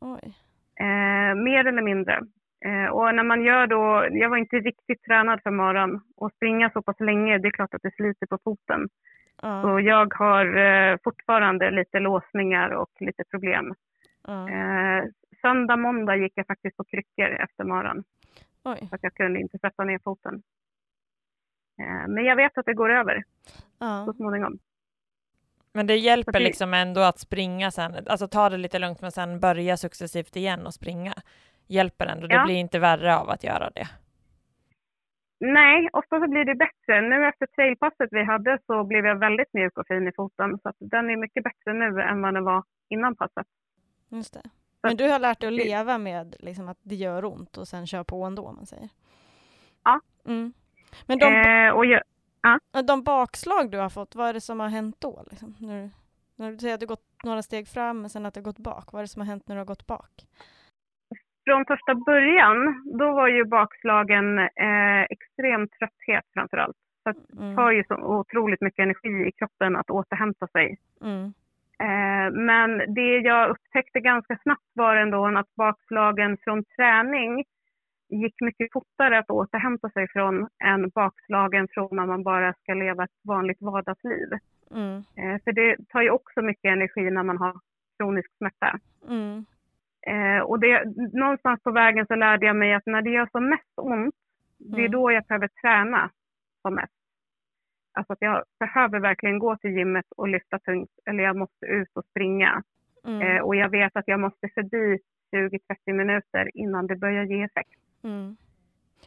[0.00, 0.34] Oj.
[0.80, 2.20] Eh, mer eller mindre.
[2.64, 6.70] Eh, och när man gör då, jag var inte riktigt tränad för maran och springa
[6.70, 8.88] så pass länge, det är klart att det sliter på foten.
[9.42, 9.62] Ja.
[9.62, 13.74] Så jag har eh, fortfarande lite låsningar och lite problem.
[14.26, 14.48] Ja.
[14.50, 15.04] Eh,
[15.42, 18.04] söndag, måndag gick jag faktiskt på kryckor efter maran.
[18.64, 18.86] Oj.
[18.88, 20.42] Så att jag kunde inte sätta ner foten.
[21.80, 23.24] Eh, men jag vet att det går över
[23.78, 24.04] Ja.
[24.06, 24.58] så småningom.
[25.72, 29.40] Men det hjälper liksom ändå att springa sen, alltså ta det lite lugnt men sen
[29.40, 31.12] börja successivt igen och springa.
[31.66, 32.44] Hjälper ändå, det Ja.
[32.44, 33.88] blir inte värre av att göra det.
[35.40, 37.00] Nej, ofta så blir det bättre.
[37.00, 40.58] Nu efter trailpasset vi hade så blev jag väldigt mjuk och fin i foten.
[40.62, 43.46] Så att den är mycket bättre nu än vad den var innan passet.
[44.08, 44.42] Just det.
[44.82, 47.68] Men du har lärt dig att det- leva med liksom, att det gör ont och
[47.68, 48.88] sen kör på ändå, om man säger.
[49.84, 50.00] Ja.
[50.26, 50.52] Mm.
[51.06, 52.02] Men de, Eh, och jag,
[52.86, 55.24] de bakslag du har fått, vad är det som har hänt då?
[55.30, 55.54] Liksom?
[55.58, 55.90] När, du,
[56.36, 58.58] när du säger att du gått några steg fram, men sen att du har gått
[58.58, 58.92] bak.
[58.92, 60.26] Vad är det som har hänt när du har gått bak?
[61.46, 66.76] Från första början, då var ju bakslagen eh, extrem trötthet framför allt.
[67.02, 67.56] Så det Mm.
[67.56, 70.78] tar ju så otroligt mycket energi i kroppen att återhämta sig.
[71.02, 71.24] Mm.
[71.80, 77.44] Eh, men det jag upptäckte ganska snabbt var ändå att bakslagen från träning
[78.08, 83.04] gick mycket fortare att återhämta sig från än bakslagen från när man bara ska leva
[83.04, 84.28] ett vanligt vardagsliv.
[84.74, 84.96] Mm.
[84.96, 87.54] Eh, för det tar ju också mycket energi när man har
[87.98, 88.78] kronisk smärta.
[89.08, 89.44] Mm.
[90.08, 93.48] Eh, och det, någonstans på vägen så lärde jag mig att när det gör som
[93.48, 94.14] mest ont,
[94.58, 94.90] det är Mm.
[94.90, 96.10] då jag behöver träna
[96.62, 96.92] som mest.
[97.98, 101.88] Alltså att jag behöver verkligen gå till gymmet och lyfta tungt eller jag måste ut
[101.94, 102.62] och springa.
[103.06, 103.22] Mm.
[103.22, 104.98] Eh, och jag vet att jag måste förbi
[105.36, 107.80] 20-30 minuter innan det börjar ge effekt.
[108.04, 108.36] Mm.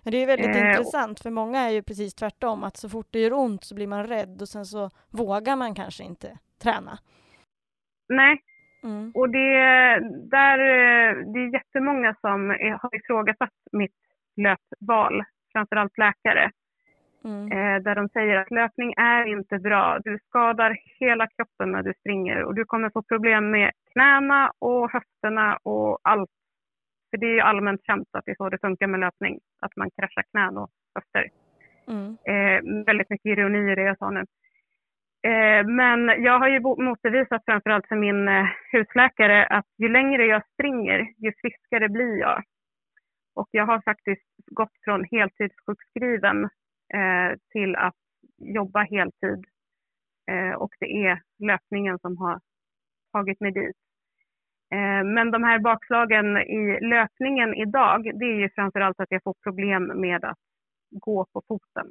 [0.04, 3.08] Men det är väldigt Eh, intressant för många är ju precis tvärtom att så fort
[3.10, 7.00] det gör ont så blir man rädd och sen så vågar man kanske inte träna.
[8.10, 8.42] Nej,
[8.84, 9.12] Mm.
[9.16, 9.54] och det,
[10.30, 13.96] där, eh, det är jättemånga som är- har ifrågasatt mitt
[14.38, 15.24] löpval,
[15.54, 16.52] framförallt läkare.
[17.26, 17.52] Mm.
[17.52, 20.00] eh, där de säger att löpning är inte bra.
[20.04, 24.92] Du skadar hela kroppen när du springer och du kommer få problem med knäna och
[24.92, 26.30] höfterna och allt.
[27.10, 29.76] För det är ju allmänt känt att det är så det funkar med löpning, att
[29.76, 31.30] man kraschar knän och höfter.
[31.88, 32.18] Mm.
[32.28, 34.26] Eh, väldigt mycket ironi i det jag sa nu.
[35.28, 40.44] Eh, men jag har ju motbevisat framförallt för min eh, husläkare att ju längre jag
[40.54, 42.44] springer, ju friskare blir jag.
[43.36, 46.44] Och jag har faktiskt gått från heltidssjukskriven
[46.94, 47.96] eh, till att
[48.38, 49.46] jobba heltid.
[50.58, 52.40] Och det är löpningen som har
[53.12, 53.76] tagit mig dit.
[55.06, 59.84] Men de här bakslagen i löpningen idag, det är ju framförallt att jag får problem
[59.84, 60.38] med att
[60.92, 61.88] gå på foten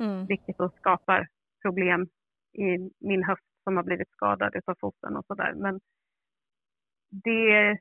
[0.00, 0.26] Mm.
[0.26, 1.28] vilket då skapar
[1.62, 2.08] problem
[2.52, 5.52] i min höft som har blivit skadad utav foten och sådär.
[5.56, 5.80] Men
[7.10, 7.78] det,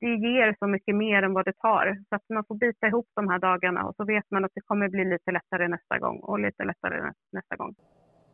[0.00, 2.02] det ger så mycket mer än vad det tar.
[2.08, 4.60] Så att man får bita ihop de här dagarna och så vet man att det
[4.60, 7.74] kommer bli lite lättare nästa gång och lite lättare nä- nästa gång.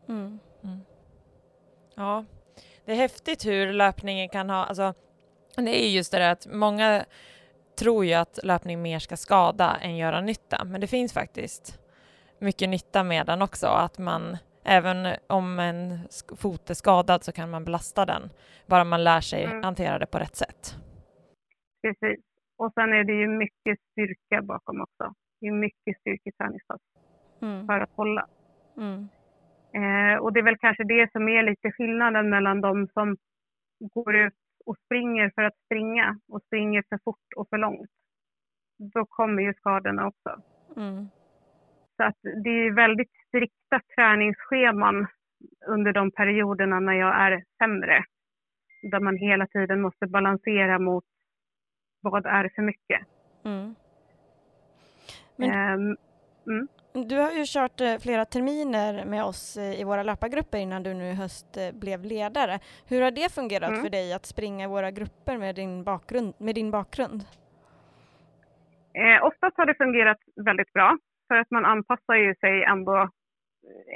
[0.09, 0.39] Mm.
[1.97, 2.25] Ja,
[2.85, 4.95] det är häftigt hur löpningen kan ha, alltså
[5.57, 7.05] det är ju just det där att många
[7.79, 11.81] tror ju att löpning mer ska skada än göra nytta, men det finns faktiskt
[12.39, 15.99] mycket nytta med den också, att man även om en
[16.37, 18.23] fot är skadad så kan man belasta den,
[18.67, 19.63] bara man lär sig Mm.
[19.65, 20.77] hantera det på rätt sätt.
[21.83, 22.25] Precis.
[22.59, 25.15] Och sen är det ju mycket styrka bakom också.
[25.41, 26.81] Det är mycket styrketräningspass
[27.43, 27.67] Mm.
[27.67, 28.27] för att hålla.
[28.77, 29.09] Mm.
[29.75, 33.17] Eh, och det är väl kanske det som är lite skillnaden mellan de som
[33.81, 34.35] går ut
[34.67, 37.91] och springer för att springa och springer för fort och för långt.
[38.95, 40.43] Då kommer ju skadorna också.
[40.77, 41.09] Mm.
[41.97, 45.07] Så att det är väldigt strikta träningsscheman
[45.67, 48.05] under de perioderna när jag är sämre.
[48.91, 51.05] Där man hela tiden måste balansera mot
[52.01, 53.01] vad är för mycket.
[53.45, 53.75] Mm.
[55.37, 55.97] Men- Ehm,
[57.09, 60.95] Du har ju kört eh, flera terminer med oss eh, i våra löpargrupper innan du
[60.95, 62.59] nu i höst eh, blev ledare.
[62.89, 63.83] Hur har det fungerat Mm.
[63.83, 66.35] för dig att springa i våra grupper med din bakgrund?
[66.39, 67.21] Med din bakgrund?
[68.95, 73.09] Eh, oftast har det fungerat väldigt bra för att man anpassar ju sig ändå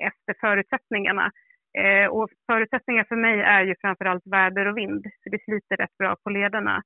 [0.00, 1.32] efter förutsättningarna.
[1.78, 5.98] Eh, och förutsättningar för mig är ju framförallt väder och vind, så det sliter rätt
[5.98, 6.82] bra på lederna.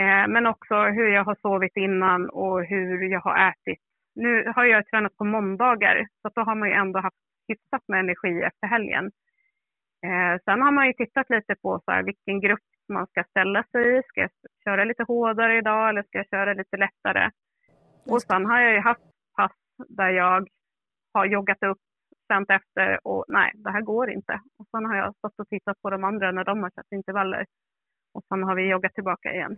[0.00, 3.78] Eh, men också hur jag har sovit innan och hur jag har ätit.
[4.14, 7.16] Nu har jag tränat på måndagar, så då har man ju ändå haft
[7.48, 9.10] hyfsat med energi efter helgen.
[10.06, 13.64] Eh, sen har man ju tittat lite på så här, vilken grupp man ska ställa
[13.72, 14.02] sig i.
[14.02, 14.30] Ska jag
[14.64, 17.30] köra lite hårdare idag eller ska jag köra lite lättare?
[18.10, 19.02] Och sen har jag ju haft
[19.36, 19.52] pass
[19.88, 20.48] där jag
[21.12, 21.78] har joggat upp,
[22.28, 24.32] känt efter och nej, det här går inte.
[24.58, 27.46] Och sen har jag stått och tittat på de andra när de har kört intervaller.
[28.14, 29.56] Och sen har vi joggat tillbaka igen.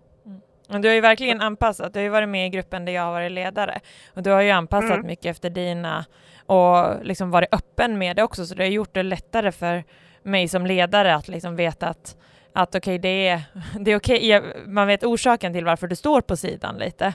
[0.69, 3.03] Men du har ju verkligen anpassat, du har ju varit med i gruppen där jag
[3.03, 3.81] har varit ledare
[4.15, 5.07] och du har ju anpassat Mm.
[5.07, 6.05] mycket efter dina
[6.47, 9.85] och liksom varit öppen med det också så det har gjort det lättare för
[10.23, 12.17] mig som ledare att liksom veta att,
[12.55, 13.41] att okej det är,
[13.85, 17.15] det är okej, jag- man vet orsaken till varför du står på sidan lite.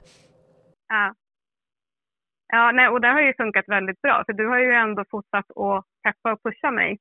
[0.87, 1.13] Ja.
[2.47, 4.23] Ja, nej, och det har ju funkat väldigt bra.
[4.25, 6.97] För du har ju ändå fortsatt att peppa och pusha mig.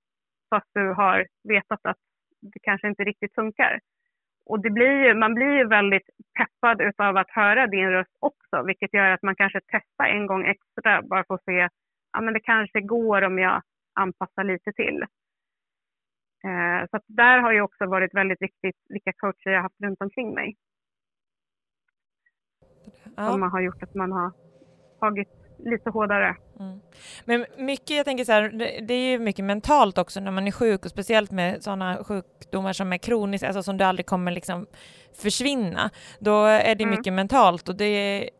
[0.50, 1.96] Fast du har vetat att
[2.40, 3.80] det kanske inte riktigt funkar.
[4.46, 8.62] Och det blir ju, man blir ju väldigt peppad utav att höra din röst också.
[8.62, 11.68] Vilket gör att man kanske testar en gång extra bara för att se,
[12.12, 13.62] ja men det kanske går om jag
[13.94, 15.02] anpassar lite till.
[16.44, 20.34] Eh, så där har ju också varit väldigt viktigt vilka coacher jag haft runt omkring
[20.34, 20.56] mig.
[23.14, 23.48] Som Ja.
[23.48, 24.32] har gjort att man har
[25.10, 25.28] tagit
[25.64, 26.36] lite hårdare.
[26.60, 26.80] Mm.
[27.24, 30.46] Men mycket, jag tänker så här, det, det är ju mycket mentalt också när man
[30.46, 34.32] är sjuk och speciellt med sådana sjukdomar som är kroniska, alltså som du aldrig kommer
[34.32, 34.66] liksom
[35.22, 35.90] försvinna.
[36.18, 36.90] Då är det Mm.
[36.96, 38.30] mycket mentalt och det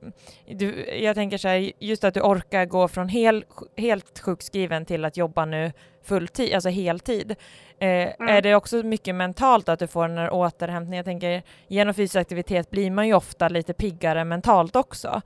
[0.46, 3.44] du, jag tänker så här, just att du orkar gå från hel,
[3.76, 7.30] helt sjukskriven till att jobba nu fulltid, alltså heltid.
[7.78, 7.88] Eh,
[8.28, 10.96] Är det också mycket mentalt att du får den här återhämtningen?
[10.96, 15.22] Jag tänker genom fysisk aktivitet blir man ju ofta lite piggare mentalt också.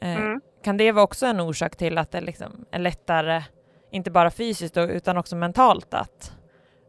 [0.00, 0.40] Eh, Mm.
[0.64, 3.42] Kan det vara också en orsak till att det liksom är lättare,
[3.90, 6.32] inte bara fysiskt utan också mentalt att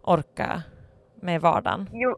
[0.03, 0.49] orka
[1.21, 1.88] med vardagen?
[1.93, 2.17] Jo,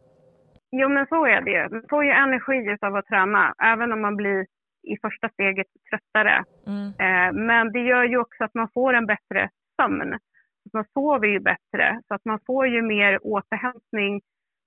[0.72, 1.70] jo, men så är det ju.
[1.70, 4.46] Man får ju energi av att träna, även om man blir
[4.84, 6.44] i första steget tröttare.
[6.68, 6.88] Mm.
[6.88, 9.50] Eh, men det gör ju också att man får en bättre
[9.82, 10.20] sömn.
[10.74, 14.22] Man sover ju bättre, så att man får ju mer återhämtning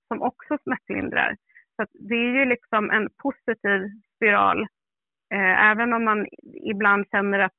[0.07, 1.35] som också smärtlindrar.
[1.75, 3.79] Så det är ju liksom en positiv
[4.15, 4.67] spiral
[5.71, 6.27] även om man
[6.71, 7.53] ibland känner att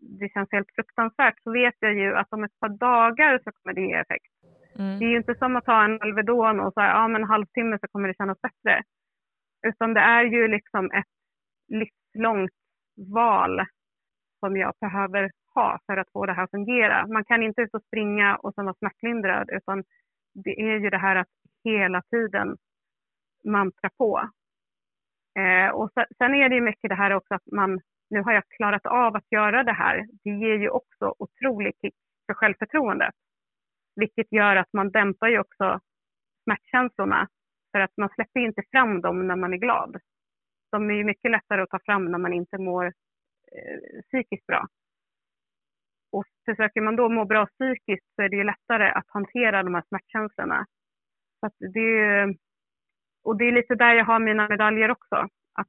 [0.00, 3.74] det känns helt fruktansvärt så vet jag ju att om ett par dagar så kommer
[3.74, 4.32] det ge effekt.
[4.78, 4.98] Mm.
[4.98, 7.28] Det är ju inte som att ta en Alvedon och så här, ja men en
[7.28, 8.82] halvtimme så kommer det kännas bättre.
[9.66, 11.12] Utan det är ju liksom ett
[11.68, 12.52] livslångt
[13.14, 13.60] val
[14.40, 17.06] som jag behöver ha för att få det här att fungera.
[17.06, 19.84] Man kan inte ut och springa och sen vara smärtlindrad utan
[20.34, 21.28] det är ju det här att
[21.64, 22.56] hela tiden
[23.44, 24.30] mantra på.
[25.38, 27.80] Eh, och sen är det ju mycket det här också att man,
[28.10, 30.06] nu har jag klarat av att göra det här.
[30.24, 31.94] Det ger ju också otrolig kick
[32.26, 33.14] för självförtroendet.
[33.96, 35.80] Vilket gör att man dämpar ju också
[36.44, 37.28] smärtkänslorna.
[37.72, 39.96] För att man släpper inte fram dem när man är glad.
[40.72, 44.66] De är ju mycket lättare att ta fram när man inte mår eh, psykiskt bra.
[46.12, 49.74] Och försöker man då må bra psykiskt så är det ju lättare att hantera de
[49.74, 50.66] här smärtkänslorna.
[51.40, 52.34] Så det,
[53.26, 55.16] och det är lite där jag har mina medaljer också.
[55.52, 55.68] Att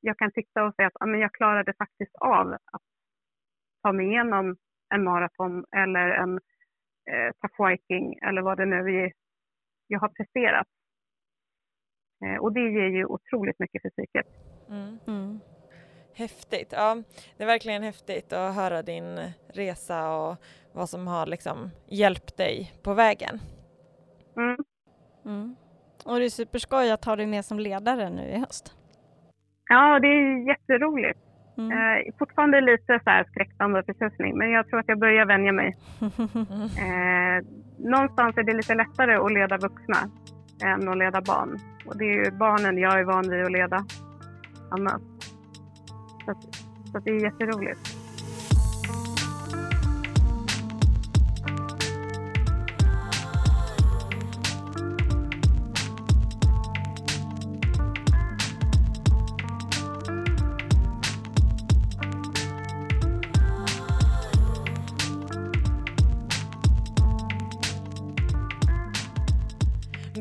[0.00, 2.82] jag kan titta och säga att men jag klarade faktiskt av att
[3.82, 4.56] ta mig igenom
[4.94, 6.34] en maraton eller en
[7.10, 9.12] eh, tough viking eller vad det nu är
[9.86, 10.66] jag har presterat.
[12.24, 14.26] Eh, och det ger ju otroligt mycket för psyket.
[14.68, 14.98] Mm.
[15.06, 15.40] Mm.
[16.14, 16.72] Häftigt.
[16.72, 17.02] Ja,
[17.36, 19.20] det är verkligen häftigt att höra din
[19.54, 20.36] resa och
[20.72, 23.38] vad som har liksom hjälpt dig på vägen.
[24.36, 25.56] Mm.
[26.04, 28.74] Och det är superskoj att ha dig med som ledare nu i höst.
[29.68, 31.18] Ja, det är jätteroligt.
[31.58, 31.70] Mm.
[31.72, 35.52] Eh, fortfarande lite så här skräckblandad och förtjusning, men jag tror att jag börjar vänja
[35.52, 35.76] mig.
[36.84, 37.44] Eh,
[37.78, 39.96] någonstans är det lite lättare att leda vuxna
[40.64, 41.58] än att leda barn.
[41.86, 43.84] Och det är ju barnen jag är van vid att leda
[44.70, 45.02] annars.
[46.24, 46.34] Så,
[46.92, 48.01] så det är jätteroligt.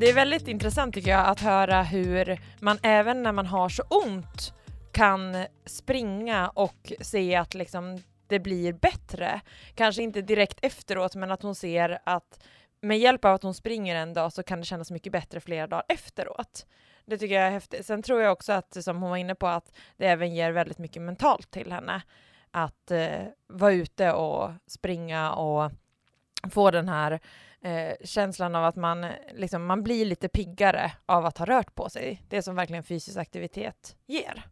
[0.01, 3.83] Det är väldigt intressant tycker jag att höra hur man även när man har så
[3.83, 4.53] ont
[4.91, 9.41] kan springa och se att liksom det blir bättre.
[9.75, 12.43] Kanske inte direkt efteråt men att hon ser att
[12.81, 15.67] med hjälp av att hon springer en dag så kan det kännas mycket bättre flera
[15.67, 16.65] dagar efteråt.
[17.05, 17.85] Det tycker jag är häftigt.
[17.85, 20.77] Sen tror jag också att, som hon var inne på, att det även ger väldigt
[20.77, 22.01] mycket mentalt till henne.
[22.51, 25.71] Att eh, vara ute och springa och
[26.51, 27.19] få den här
[27.63, 31.89] eh, känslan av att man, liksom, man blir lite piggare av att ha rört på
[31.89, 32.23] sig.
[32.29, 34.45] Det som verkligen fysisk aktivitet ger.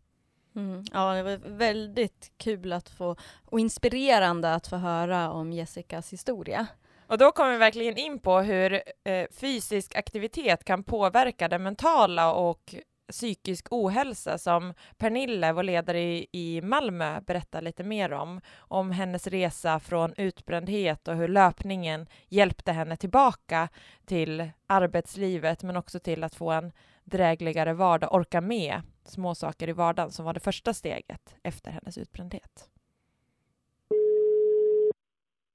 [0.56, 0.84] Mm.
[0.94, 6.68] Ja, det var väldigt kul att få, och inspirerande att få höra om Jessicas historia.
[7.08, 12.34] Och då kommer vi verkligen in på hur eh, fysisk aktivitet kan påverka det mentala
[12.34, 12.76] och
[13.10, 18.42] psykisk ohälsa som Pernille, vår ledare i, i Malmö, berättar lite mer om.
[18.58, 23.70] Om hennes resa från utbrändhet och hur löpningen hjälpte henne tillbaka
[24.06, 26.72] till arbetslivet men också till att få en
[27.04, 31.98] drägligare vardag, orka med små saker i vardagen som var det första steget efter hennes
[31.98, 32.70] utbrändhet.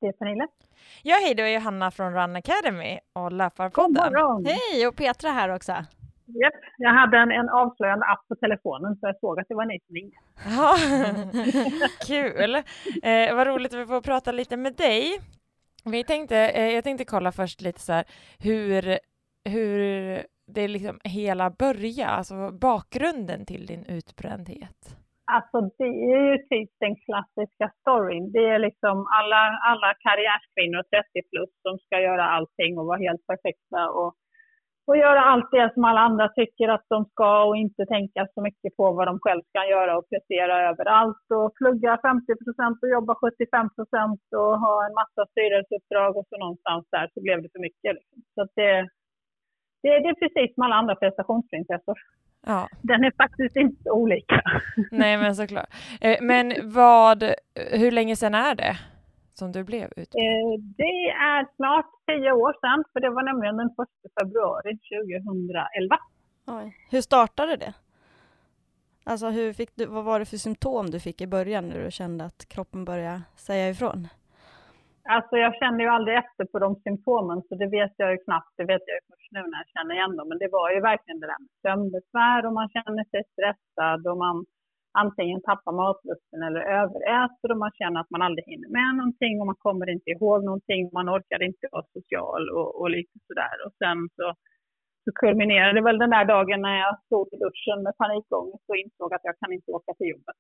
[0.00, 0.48] Det är Pernilla.
[1.02, 4.12] Ja, hej, det är Johanna från Run Academy och God Löparpodden.
[4.12, 4.46] morgon!
[4.46, 5.84] Hej, och Petra här också.
[6.27, 9.64] Japp, jag hade en, en avslöjande app på telefonen så jag såg att det var
[9.64, 10.16] ni som ringde.
[10.57, 10.77] Ja,
[12.07, 12.55] kul.
[13.03, 15.18] Eh, vad roligt att vi får prata lite med dig.
[15.85, 18.05] Vi tänkte, eh, jag tänkte kolla först lite så här
[18.39, 18.99] hur,
[19.45, 19.79] hur
[20.47, 24.97] det liksom hela börjar, alltså bakgrunden till din utbrändhet.
[25.33, 28.33] Alltså det är ju typ den klassiska storyn.
[28.33, 33.27] Det är liksom alla, alla karriärskvinnor 30 plus som ska göra allting och vara helt
[33.27, 34.14] perfekta och,
[34.87, 38.41] och göra allt det som alla andra tycker att de ska och inte tänka så
[38.43, 42.89] mycket på vad de själv ska göra och prestera överallt och plugga 50 procent och
[42.89, 47.49] jobba 75 procent och ha en massa styrelseuppdrag och så någonstans där så blev det
[47.53, 47.95] för mycket.
[47.97, 48.18] Liksom.
[48.35, 48.72] Så det,
[49.82, 51.99] det, det är precis som alla andra prestationsprinsessor.
[52.47, 54.43] Ja, Den är faktiskt inte olika.
[54.91, 55.68] nej men såklart.
[56.01, 57.22] Eh, men vad,
[57.72, 58.76] hur länge sedan är det
[59.39, 60.24] som du blev utbränd?
[60.24, 63.74] Eh, Det är snart tio år sedan, för det var nämligen den 1
[64.20, 65.99] februari 2011.
[66.47, 66.76] Oj.
[66.91, 67.74] Hur startade det?
[69.05, 71.91] Alltså hur fick du, vad var det för symptom du fick i början när du
[71.91, 74.09] kände att kroppen började säga ifrån?
[75.09, 78.53] Alltså jag kände ju aldrig efter på de symptomen, så det vet jag ju knappt.
[78.57, 80.28] Det vet jag ju först nu när jag känner igen dem.
[80.28, 84.16] Men det var ju verkligen det där med sömnbesvär och man känner sig stressad och
[84.18, 84.37] man
[85.03, 89.47] antingen tappar matlusten eller överäter och man känner att man aldrig hinner med någonting och
[89.47, 90.90] man kommer inte ihåg någonting.
[90.92, 93.57] Man orkar inte vara social och, och lite sådär.
[93.66, 94.26] Och sen så,
[95.05, 99.14] så kulminerade väl den där dagen när jag stod i duschen med panikångest och insåg
[99.14, 100.38] att jag kan inte åka till jobbet.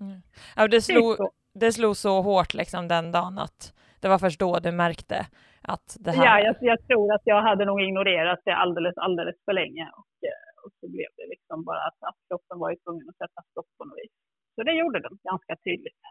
[0.00, 0.18] Mm.
[0.56, 1.16] Ja, det, slog,
[1.54, 5.26] det slog så hårt liksom den dagen att det var först då du märkte
[5.62, 6.24] att det här...
[6.24, 10.28] Ja, jag, jag tror att jag hade nog ignorerat det alldeles, alldeles för länge och,
[10.28, 13.70] eh, och så blev det liksom bara att, att kroppen var tvungen att sätta stopp
[13.78, 14.14] på något vis.
[14.54, 16.02] Så det gjorde den ganska tydligt.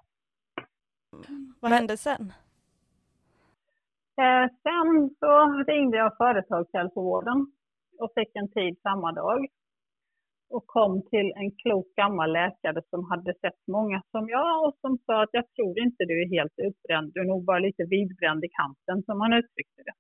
[1.62, 2.34] Vad hände sen?
[4.22, 5.32] Eh, sen så
[5.68, 7.40] ringde jag företagshälsovården
[8.00, 9.48] och fick en tid samma dag.
[10.50, 14.98] Och kom till en klok gammal läkare som hade sett många som jag och som
[15.06, 18.44] sa att jag tror inte du är helt utbränd, du är nog bara lite vidbränd
[18.46, 19.94] i kanten som han uttryckte det.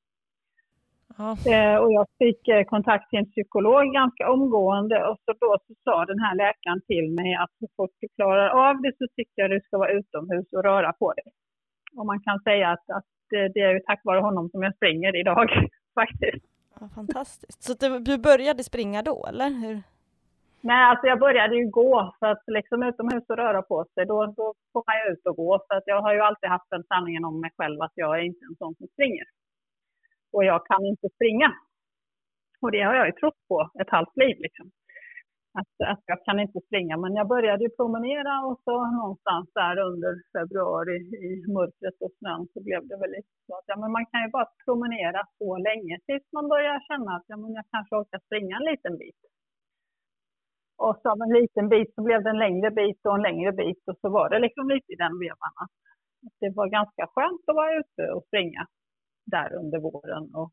[1.19, 5.73] Eh, och jag fick eh, kontakt till en psykolog ganska omgående och så då så
[5.83, 9.41] sa den här läkaren till mig att så fort du klarar av det så tycker
[9.41, 11.25] jag du ska vara utomhus och röra på dig.
[11.97, 15.19] Och man kan säga att, att det är ju tack vare honom som jag springer
[15.19, 15.49] idag
[15.95, 16.45] faktiskt.
[16.79, 17.63] Ja, fantastiskt.
[17.63, 19.49] Så du började springa då eller?
[19.49, 19.81] Hur?
[20.61, 24.25] Nej, alltså jag började ju gå för att liksom utomhus och röra på sig, då,
[24.25, 25.59] då får man ju ut och gå.
[25.67, 28.23] För att jag har ju alltid haft den sanningen om mig själv att jag är
[28.23, 29.25] inte en sån som springer.
[30.33, 31.49] Och jag kan inte springa.
[32.61, 34.67] Och det har jag ju trott på ett halvt liv liksom
[35.59, 36.97] att, att jag kan inte springa.
[36.97, 40.97] Men jag började ju promenera och så någonstans där under februari
[41.29, 44.21] i mörkret och snön så blev det väl lite så att ja, men man kan
[44.25, 48.19] ju bara promenera så länge tills man börjar känna att ja, men jag kanske orkar
[48.27, 49.21] springa en liten bit.
[50.77, 53.51] Och så av en liten bit så blev det en längre bit och en längre
[53.51, 55.67] bit och så var det liksom lite i den vevan
[56.39, 58.67] det var ganska skönt att vara ute och springa
[59.25, 60.51] där under våren och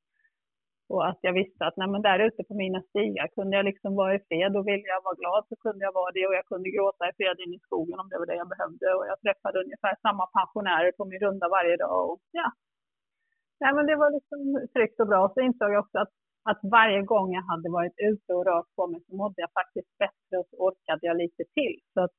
[0.92, 3.90] och att jag visste att nej, men där ute på mina stigar kunde jag liksom
[4.00, 6.46] vara i fred och ville jag vara glad så kunde jag vara det och jag
[6.52, 8.86] kunde gråta i fred in i skogen om det var det jag behövde.
[8.96, 12.10] Och jag träffade ungefär samma pensionärer på min runda varje dag.
[12.10, 12.48] Och, ja.
[13.60, 14.40] Nej, men det var liksom
[14.74, 15.22] tryggt och bra.
[15.34, 16.12] Så insåg jag också att,
[16.50, 19.92] att varje gång jag hade varit ute och rört på mig så mådde jag faktiskt
[20.04, 21.74] bättre och så orkade jag lite till.
[21.94, 22.14] Så att,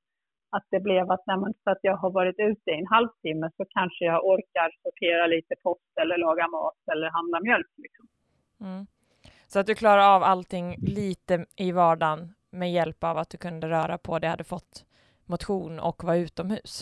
[0.51, 3.49] att det blev att nej, men för att jag har varit ute i en halvtimme
[3.57, 7.71] så kanske jag orkar sortera lite post eller laga mat eller handla mjölk.
[7.77, 8.07] Liksom.
[8.61, 8.85] Mm.
[9.47, 13.69] Så att du klarar av allting lite i vardagen med hjälp av att du kunde
[13.69, 14.85] röra på dig, hade fått
[15.25, 16.73] motion och vara utomhus?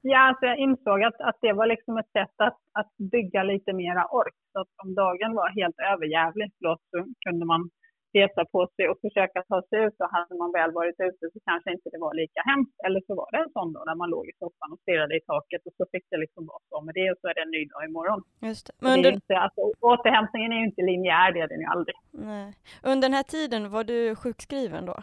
[0.00, 3.72] Ja, alltså jag insåg att, att det var liksom ett sätt att, att bygga lite
[3.72, 4.34] mera ork.
[4.52, 6.78] Så att om dagen var helt överjävlig så
[7.26, 7.70] kunde man
[8.18, 9.96] resa på sig och försöka ta sig ut.
[10.02, 12.78] Och hade man väl varit ute så kanske inte det var lika hemskt.
[12.86, 15.22] Eller så var det en sån dag där man låg i soffan och stirrade i
[15.32, 17.54] taket och så fick det liksom vara så med det och så är det en
[17.56, 18.20] ny dag imorgon.
[18.48, 18.72] Just det.
[18.84, 19.02] Men under...
[19.02, 19.60] det är inte, alltså,
[19.92, 21.96] återhämtningen är ju inte linjär, det är den ju aldrig.
[22.10, 22.48] Nej.
[22.82, 24.96] Under den här tiden, var du sjukskriven då?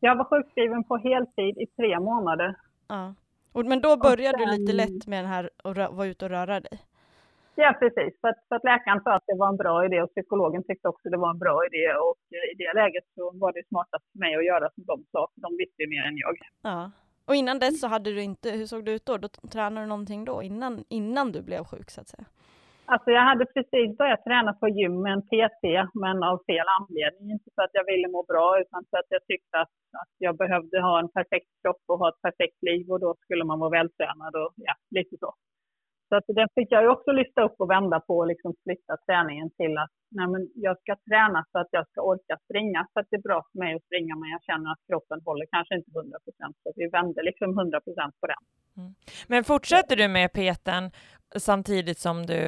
[0.00, 2.54] Jag var sjukskriven på heltid i tre månader.
[2.88, 3.14] Ja.
[3.54, 4.48] Men då började sen...
[4.48, 6.78] du lite lätt med den här att vara ute och röra dig?
[7.62, 8.20] Ja, precis.
[8.20, 10.88] För att, för att läkaren sa att det var en bra idé och psykologen tyckte
[10.88, 11.84] också det var en bra idé.
[12.06, 12.16] Och
[12.52, 15.40] i det läget så var det smartast för mig att göra som de sa, för
[15.46, 16.36] de visste ju mer än jag.
[16.62, 16.90] Ja.
[17.28, 19.16] Och innan dess så hade du inte, hur såg det ut då?
[19.16, 22.26] Då tränade du någonting då, innan, innan du blev sjuk så att säga?
[22.92, 25.64] Alltså jag hade precis börjat träna på gym med en PT,
[26.04, 27.30] men av fel anledning.
[27.30, 30.36] Inte för att jag ville må bra, utan för att jag tyckte att, att jag
[30.36, 33.70] behövde ha en perfekt kropp och ha ett perfekt liv och då skulle man vara
[33.70, 35.34] vältränad och ja, lite så.
[36.08, 38.96] Så att den fick jag ju också lyfta upp och vända på och liksom flytta
[39.06, 42.86] träningen till att nej men jag ska träna för att jag ska orka springa.
[42.92, 45.46] För att det är bra för mig att springa men jag känner att kroppen håller
[45.50, 46.56] kanske inte 100 procent.
[46.62, 48.42] Så vi vände liksom 100 procent på den.
[48.76, 48.94] Mm.
[49.28, 50.90] Men fortsätter du med peten
[51.36, 52.42] samtidigt som du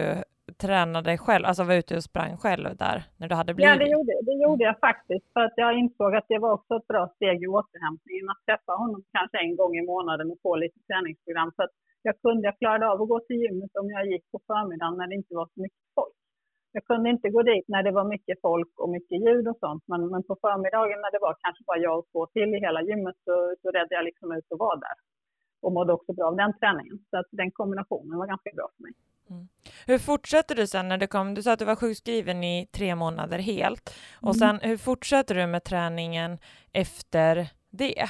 [0.65, 3.73] tränade själv, alltså var ute och sprang själv där när du hade blivit?
[3.73, 5.27] Ja, det gjorde, det gjorde jag faktiskt.
[5.33, 8.73] För att jag insåg att det var också ett bra steg i återhämtningen att träffa
[8.73, 11.53] honom kanske en gång i månaden och få lite träningsprogram.
[11.57, 14.39] För att jag kunde, jag klarade av att gå till gymmet om jag gick på
[14.47, 16.17] förmiddagen när det inte var så mycket folk.
[16.73, 19.83] Jag kunde inte gå dit när det var mycket folk och mycket ljud och sånt,
[19.87, 22.83] men, men på förmiddagen när det var kanske bara jag och två till i hela
[22.83, 24.97] gymmet så, så räddade jag liksom ut och var där.
[25.63, 26.99] Och mådde också bra av den träningen.
[27.11, 28.93] Så att den kombinationen var ganska bra för mig.
[29.31, 29.49] Mm.
[29.87, 31.35] Hur fortsätter du sen när det kom?
[31.35, 33.95] Du sa att du var sjukskriven i tre månader helt.
[34.23, 34.39] Och mm.
[34.39, 36.39] sen hur fortsätter du med träningen
[36.73, 38.09] efter det?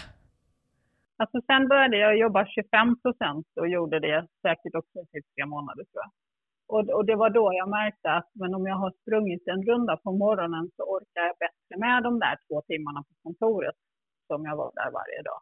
[1.21, 5.47] Alltså sen började jag jobba 25 procent och gjorde det säkert också i typ tre
[5.55, 6.13] månader tror jag.
[6.73, 9.95] Och, och, det var då jag märkte att men om jag har sprungit en runda
[10.05, 13.79] på morgonen så orkar jag bättre med de där två timmarna på kontoret
[14.29, 15.41] som jag var där varje dag.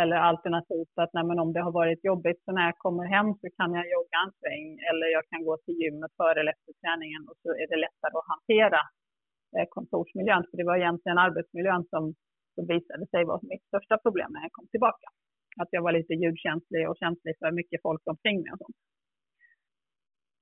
[0.00, 3.28] Eller alternativt att nej, men om det har varit jobbigt så när jag kommer hem
[3.40, 6.72] så kan jag jogga en sväng eller jag kan gå till gymmet före eller efter
[6.82, 8.80] träningen och så är det lättare att hantera
[9.56, 10.44] eh, kontorsmiljön.
[10.48, 12.04] För det var egentligen arbetsmiljön som
[12.54, 15.08] som visade sig vara mitt största problem när jag kom tillbaka.
[15.56, 18.76] Att jag var lite ljudkänslig och känslig för mycket folk omkring mig och sånt.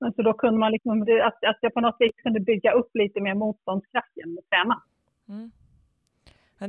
[0.00, 2.90] Men så då kunde man liksom, att, att jag på något vis kunde bygga upp
[2.94, 4.82] lite mer motståndskraft genom att träna.
[5.28, 5.50] Mm.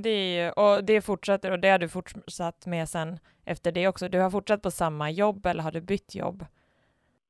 [0.03, 4.09] Det är och det fortsätter och det har du fortsatt med sen efter det också.
[4.09, 6.45] Du har fortsatt på samma jobb eller har du bytt jobb?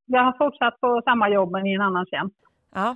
[0.05, 2.35] Jag har fortsatt på samma jobb men i en annan tjänst.
[2.73, 2.95] Ja.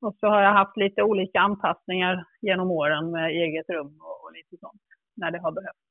[0.00, 4.56] Och så har jag haft lite olika anpassningar genom åren med eget rum och, lite
[4.60, 4.82] sånt
[5.16, 5.86] när det har behövts.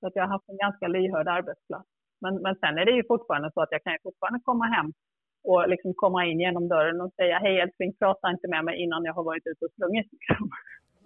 [0.00, 1.88] Så att jag har haft en ganska lyhörd arbetsplats.
[2.20, 4.92] Men, men sen är det ju fortfarande så att jag kan fortfarande komma hem
[5.44, 9.04] och liksom komma in genom dörren och säga hej älskling, prata inte med mig innan
[9.04, 10.06] jag har varit ute och sprungit.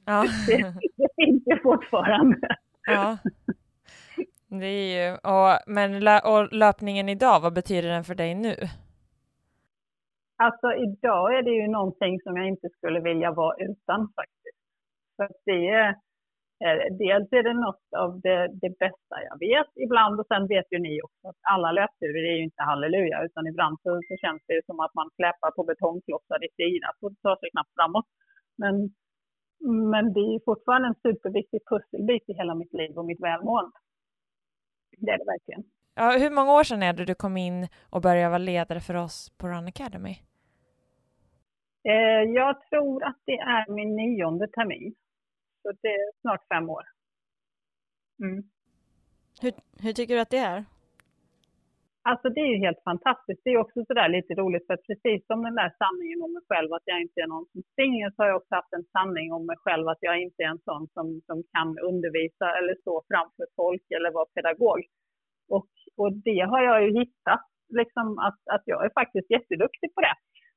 [0.05, 0.25] Ja.
[0.47, 0.57] Det,
[0.97, 2.57] det finns ju fortfarande.
[2.87, 3.19] Ja.
[4.49, 8.55] Det är ju, och, men lö, och löpningen idag, vad betyder den för dig nu?
[10.37, 14.61] Alltså idag är det ju någonting som jag inte skulle vilja vara utan faktiskt.
[15.17, 15.89] För det är,
[16.65, 20.67] eh, dels är det något av det, det, bästa jag vet ibland och sen vet
[20.73, 24.43] ju ni också att alla löpturer är ju inte halleluja utan ibland så, så känns
[24.47, 28.09] det ju som att man släpar på betongklossar i sidan och tar sig knappt framåt.
[28.63, 28.75] Men,
[29.93, 33.77] men det är fortfarande en superviktig pusselbit i hela mitt liv och mitt välmående.
[34.99, 35.65] Det är det verkligen.
[35.99, 38.95] Ja, hur många år sedan är det du kom in och började vara ledare för
[38.95, 40.15] oss på Run Academy?
[41.93, 44.95] Eh, jag tror att det är min nionde termin.
[45.63, 46.85] Så det är snart fem år.
[48.23, 48.43] Mm.
[49.43, 50.65] Hur, hur tycker du att det är?
[52.03, 53.41] Alltså det är ju helt fantastiskt.
[53.45, 56.73] Det är också sådär lite roligt för precis som den där sanningen om mig själv
[56.73, 59.47] att jag inte är någon som springer så har jag också haft en sanning om
[59.47, 63.47] mig själv att jag inte är en sån som, som kan undervisa eller stå framför
[63.57, 64.81] folk eller vara pedagog.
[65.49, 67.45] Och, och det har jag ju hittat,
[67.79, 70.15] liksom att, att jag är faktiskt jätteduktig på det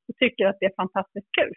[0.08, 1.54] och tycker att det är fantastiskt kul.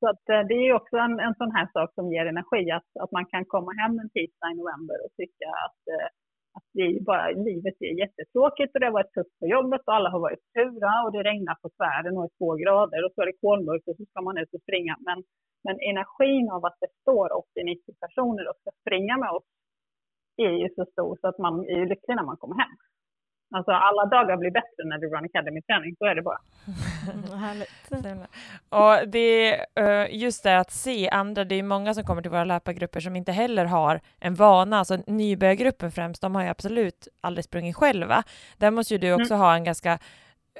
[0.00, 2.90] Så att eh, det är också en, en sån här sak som ger energi, att,
[3.02, 6.08] att man kan komma hem en tisdag i november och tycka att, eh,
[6.56, 9.94] att det är bara, livet är jättetråkigt och det har varit tufft på jobbet och
[9.94, 13.18] alla har varit sura och det regnar på tvären och är två grader och så
[13.22, 14.94] är det kolmörkt och så ska man ut och springa.
[15.08, 15.18] Men,
[15.66, 19.48] men energin av att det står 80-90 personer och ska springa med oss
[20.38, 22.76] är ju så stor så att man är ju lycklig när man kommer hem.
[23.50, 26.38] Alltså alla dagar blir bättre när du run academy-träning, så är det bara.
[29.02, 32.30] och det är eh, just det att se andra, det är många som kommer till
[32.30, 37.08] våra löpargrupper som inte heller har en vana, alltså nybörjargruppen främst, de har ju absolut
[37.20, 38.22] aldrig sprungit själva.
[38.58, 39.44] Där måste ju du också mm.
[39.44, 39.98] ha en ganska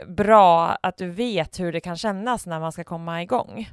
[0.07, 3.69] bra, att du vet hur det kan kännas när man ska komma igång.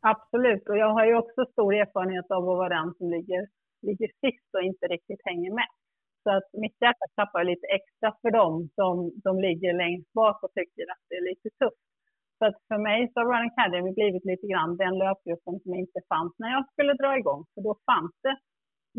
[0.00, 3.46] Absolut, och jag har ju också stor erfarenhet av att vara den som ligger,
[3.86, 5.70] ligger sist och inte riktigt hänger med.
[6.22, 10.52] Så att mitt hjärta klappar lite extra för dem som, som ligger längst bak och
[10.58, 11.84] tycker att det är lite tufft.
[12.38, 16.00] Så att för mig så har Run Academy blivit lite grann den löpgruppen som inte
[16.12, 17.42] fanns när jag skulle dra igång.
[17.54, 18.36] För då fanns det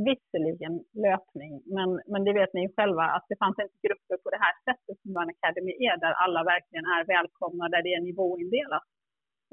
[0.09, 0.75] visserligen
[1.05, 4.55] löpning, men, men det vet ni själva att det fanns inte grupper på det här
[4.67, 8.87] sättet som Run Academy är, där alla verkligen är välkomna, där det är nivåindelat.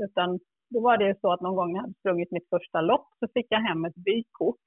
[0.05, 0.29] Utan
[0.72, 3.09] då var det ju så att någon gång när jag hade sprungit mitt första lopp
[3.18, 4.66] så fick jag hem ett bykort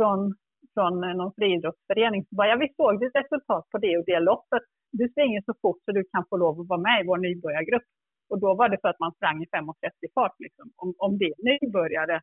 [0.00, 0.34] från
[0.74, 2.20] från någon friidrottsförening.
[2.28, 4.64] Så bara, ja, vi såg ditt resultat på det och det loppet.
[4.92, 7.88] Du springer så fort så du kan få lov att vara med i vår nybörjargrupp.
[8.30, 10.36] Och då var det för att man sprang i 5.30 fart.
[10.38, 10.66] Liksom.
[10.76, 12.20] Om, om det är nybörjare,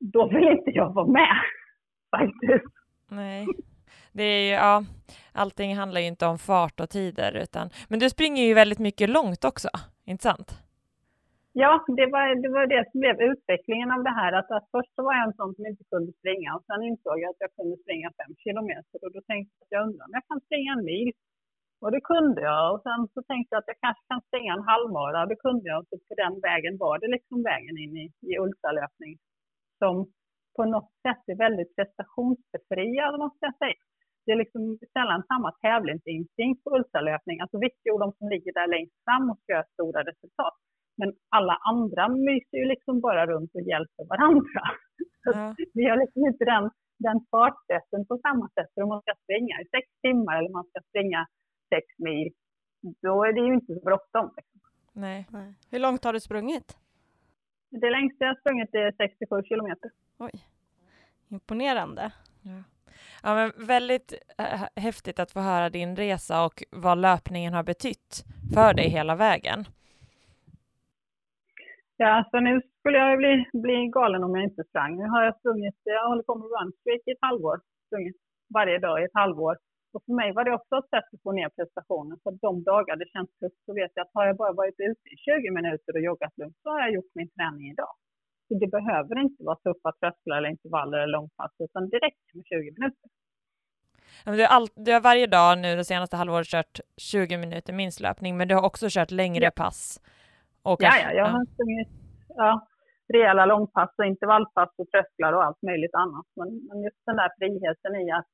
[0.00, 1.36] då vill inte jag vara med.
[2.16, 2.74] Faktiskt.
[3.10, 3.46] Nej.
[4.12, 4.84] Det är ju, ja,
[5.32, 9.10] allting handlar ju inte om fart och tider, utan, men du springer ju väldigt mycket
[9.10, 9.68] långt också,
[10.04, 10.67] inte sant?
[11.62, 14.32] Ja, det var, det var det som blev utvecklingen av det här.
[14.38, 17.16] Att, att först så var jag en sån som inte kunde springa och sen insåg
[17.22, 20.16] jag att jag kunde springa fem kilometer och då tänkte jag att jag undrar om
[20.18, 21.10] jag kan springa en mil.
[21.82, 24.68] Och det kunde jag och sen så tänkte jag att jag kanske kan springa en
[24.70, 25.78] halvmara och det kunde jag.
[25.80, 29.14] Och typ på den vägen var det liksom vägen in i, i ultralöpning
[29.80, 29.94] som
[30.56, 33.82] på något sätt är väldigt prestationsbefriad måste jag säga.
[34.24, 34.62] Det är liksom
[34.96, 37.36] sällan samma tävlingsinstinkt på ultralöpning.
[37.40, 40.58] Alltså vilka jo, de som ligger där längst fram och ska göra stora resultat.
[41.00, 44.62] Men alla andra myser ju liksom bara runt och hjälper varandra.
[45.24, 45.54] Ja.
[45.74, 48.68] Vi har liksom inte den, den fartstressen på samma sätt.
[48.74, 51.26] För om man ska springa i sex timmar eller man ska springa
[51.74, 52.28] sex mil,
[53.02, 54.26] då är det ju inte så bråttom.
[54.36, 54.60] Liksom.
[54.92, 55.26] Nej.
[55.30, 55.54] Nej.
[55.70, 56.78] Hur långt har du sprungit?
[57.70, 59.90] Det längsta jag har sprungit är 67 kilometer.
[60.18, 60.32] Oj,
[61.28, 62.12] imponerande.
[62.42, 62.62] Ja.
[63.22, 68.24] Ja, men väldigt äh, häftigt att få höra din resa och vad löpningen har betytt
[68.54, 69.64] för dig hela vägen.
[72.04, 73.34] Ja, så nu skulle jag bli,
[73.64, 74.92] bli galen om jag inte sprang.
[75.00, 78.16] Nu har jag sprungit, jag håller på med runstreak i ett halvår, sprungit
[78.54, 79.54] varje dag i ett halvår.
[79.92, 82.16] Och för mig var det också ett sätt att få ner prestationen.
[82.24, 85.06] För de dagar det känns tufft så vet jag att har jag bara varit ute
[85.14, 87.94] i 20 minuter och joggat lugnt så har jag gjort min träning idag.
[88.48, 92.44] Så det behöver inte vara tuffa trösklar eller intervaller eller långpass utan det räcker med
[92.46, 93.08] 20 minuter.
[94.24, 97.72] Ja, du, har all, du har varje dag nu det senaste halvåret kört 20 minuter
[97.72, 99.50] minst löpning, men du har också kört längre Ja.
[99.56, 100.00] pass.
[100.62, 101.88] Och Ja, ja, jag har sprungit
[102.42, 102.66] ja,
[103.14, 106.26] rejäla långpass och intervallpass och trösklar och allt möjligt annat.
[106.38, 108.30] Men, men just den där friheten i att,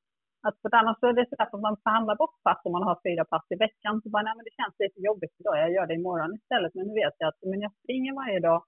[0.46, 3.24] att för annars är det så att man förhandlar bort pass om man har fyra
[3.32, 3.94] pass i veckan.
[4.02, 6.72] Så bara, nej men det känns lite jobbigt idag, jag gör det imorgon istället.
[6.74, 8.60] Men nu vet jag att men jag springer varje dag.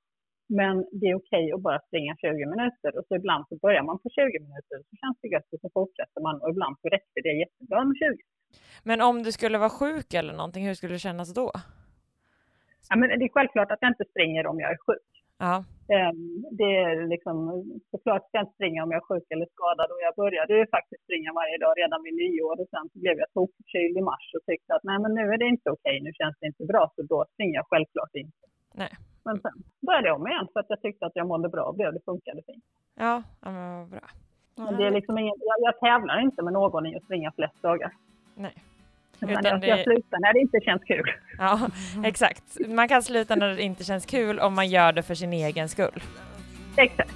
[0.59, 2.91] Men det är okej att bara springa 20 minuter.
[2.99, 5.69] Och så ibland så börjar man på 20 minuter så känns det gött och så
[5.79, 6.35] fortsätter man.
[6.43, 8.17] Och ibland så räcker det jättebra med 20.
[8.83, 11.51] Men om du skulle vara sjuk eller någonting, hur skulle det kännas då?
[12.89, 15.09] Ja, men det är självklart att jag inte springer om jag är sjuk.
[15.39, 15.65] Ja,
[15.95, 17.35] Ehm, Det är liksom,
[17.91, 20.67] såklart ska jag inte springa om jag är sjuk eller skadad och jag började ju
[20.77, 24.27] faktiskt springa varje dag redan vid nyår och sen så blev jag tokförkyld i mars
[24.37, 26.93] och tyckte att nej men nu är det inte okej, nu känns det inte bra
[26.95, 28.45] så då springer jag självklart inte.
[28.83, 28.93] Nej.
[29.25, 29.57] Men sen
[29.87, 32.01] började jag om igen för att jag tyckte att jag mådde bra och blev det
[32.05, 32.65] funkade fint.
[33.05, 34.09] ja, ja men vad bra.
[34.57, 37.63] Men det är liksom ingen, jag, jag tävlar inte med någon i att springa flest
[37.63, 37.91] dagar.
[38.35, 38.55] Nej.
[39.23, 41.13] Utan jag, det- slutar när det inte känns kul.
[41.39, 41.69] Ja,
[42.05, 42.43] exakt.
[42.69, 45.69] Man kan sluta när det inte känns kul om man gör det för sin egen
[45.69, 46.03] skull.
[46.77, 47.11] Exakt.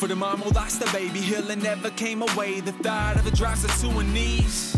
[0.00, 2.60] For the mom who lost her baby, healing never came away.
[2.62, 4.76] The thought of it drives her to her knees.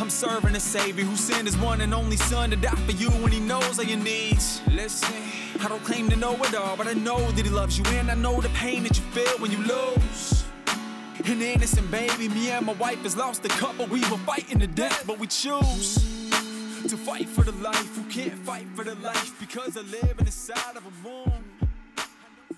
[0.00, 3.10] I'm serving a savior who sent his one and only son to die for you
[3.22, 4.62] when he knows all your needs.
[4.66, 5.14] Listen,
[5.64, 8.10] I don't claim to know it all, but I know that he loves you, and
[8.10, 10.44] I know the pain that you feel when you lose.
[11.30, 13.86] An innocent baby, me and my wife has lost a couple.
[13.86, 15.94] We were fighting to death, but we choose
[16.88, 20.76] to fight for the life who can't fight for the life because they're living inside
[20.76, 21.44] of a moon.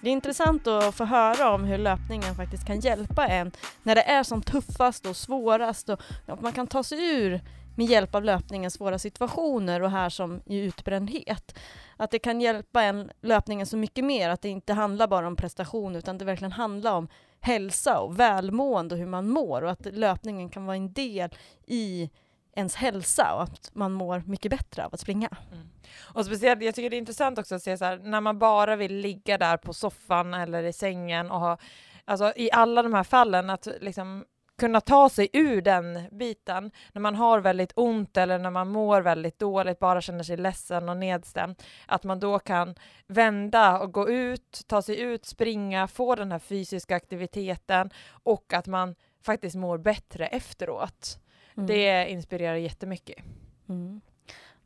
[0.01, 3.53] Det är intressant att få höra om hur löpningen faktiskt kan hjälpa en
[3.83, 7.41] när det är som tuffast och svårast och att man kan ta sig ur
[7.81, 11.59] med hjälp av löpningen svåra situationer och här som i utbrändhet.
[11.97, 15.37] Att det kan hjälpa en löpningen så mycket mer, att det inte handlar bara om
[15.37, 17.09] prestation utan det verkligen handlar om
[17.41, 21.31] hälsa och välmående och hur man mår och att löpningen kan vara en del
[21.67, 22.11] i
[22.55, 25.29] ens hälsa och att man mår mycket bättre av att springa.
[25.53, 25.69] Mm.
[26.15, 28.77] Och speciellt, jag tycker det är intressant också att se så här, när man bara
[28.77, 31.59] vill ligga där på soffan eller i sängen och ha,
[32.05, 34.25] alltså i alla de här fallen, att liksom
[34.61, 39.01] kunna ta sig ur den biten när man har väldigt ont eller när man mår
[39.01, 42.75] väldigt dåligt, bara känner sig ledsen och nedstämd, att man då kan
[43.07, 48.67] vända och gå ut, ta sig ut, springa, få den här fysiska aktiviteten och att
[48.67, 51.21] man faktiskt mår bättre efteråt.
[51.57, 51.67] Mm.
[51.67, 53.25] Det inspirerar jättemycket.
[53.69, 54.01] Mm.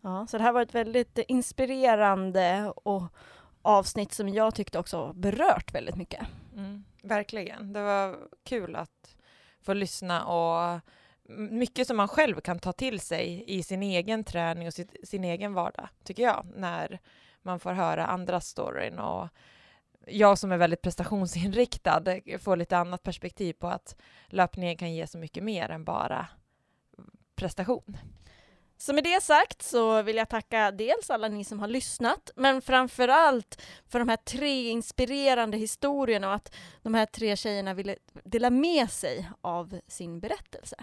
[0.01, 3.03] Ja, så det här var ett väldigt inspirerande och
[3.62, 6.26] avsnitt som jag tyckte också berört väldigt mycket.
[6.57, 7.72] Mm, verkligen.
[7.72, 9.14] Det var kul att
[9.65, 10.81] få lyssna och
[11.51, 15.25] mycket som man själv kan ta till sig i sin egen träning och sitt, sin
[15.25, 17.01] egen vardag, tycker jag, när
[17.43, 19.29] man får höra andras storyn och
[20.07, 22.03] jag som är väldigt prestationsinriktad
[22.39, 23.97] får lite annat perspektiv på att
[24.27, 26.27] löpningen kan ge så mycket mer än bara
[27.35, 27.97] prestation.
[28.79, 32.62] Så med det sagt så vill jag tacka dels alla ni som har lyssnat, men
[32.62, 37.97] framför allt för de här tre inspirerande historierna och att de här tre tjejerna ville
[38.25, 40.77] dela med sig av sin berättelse.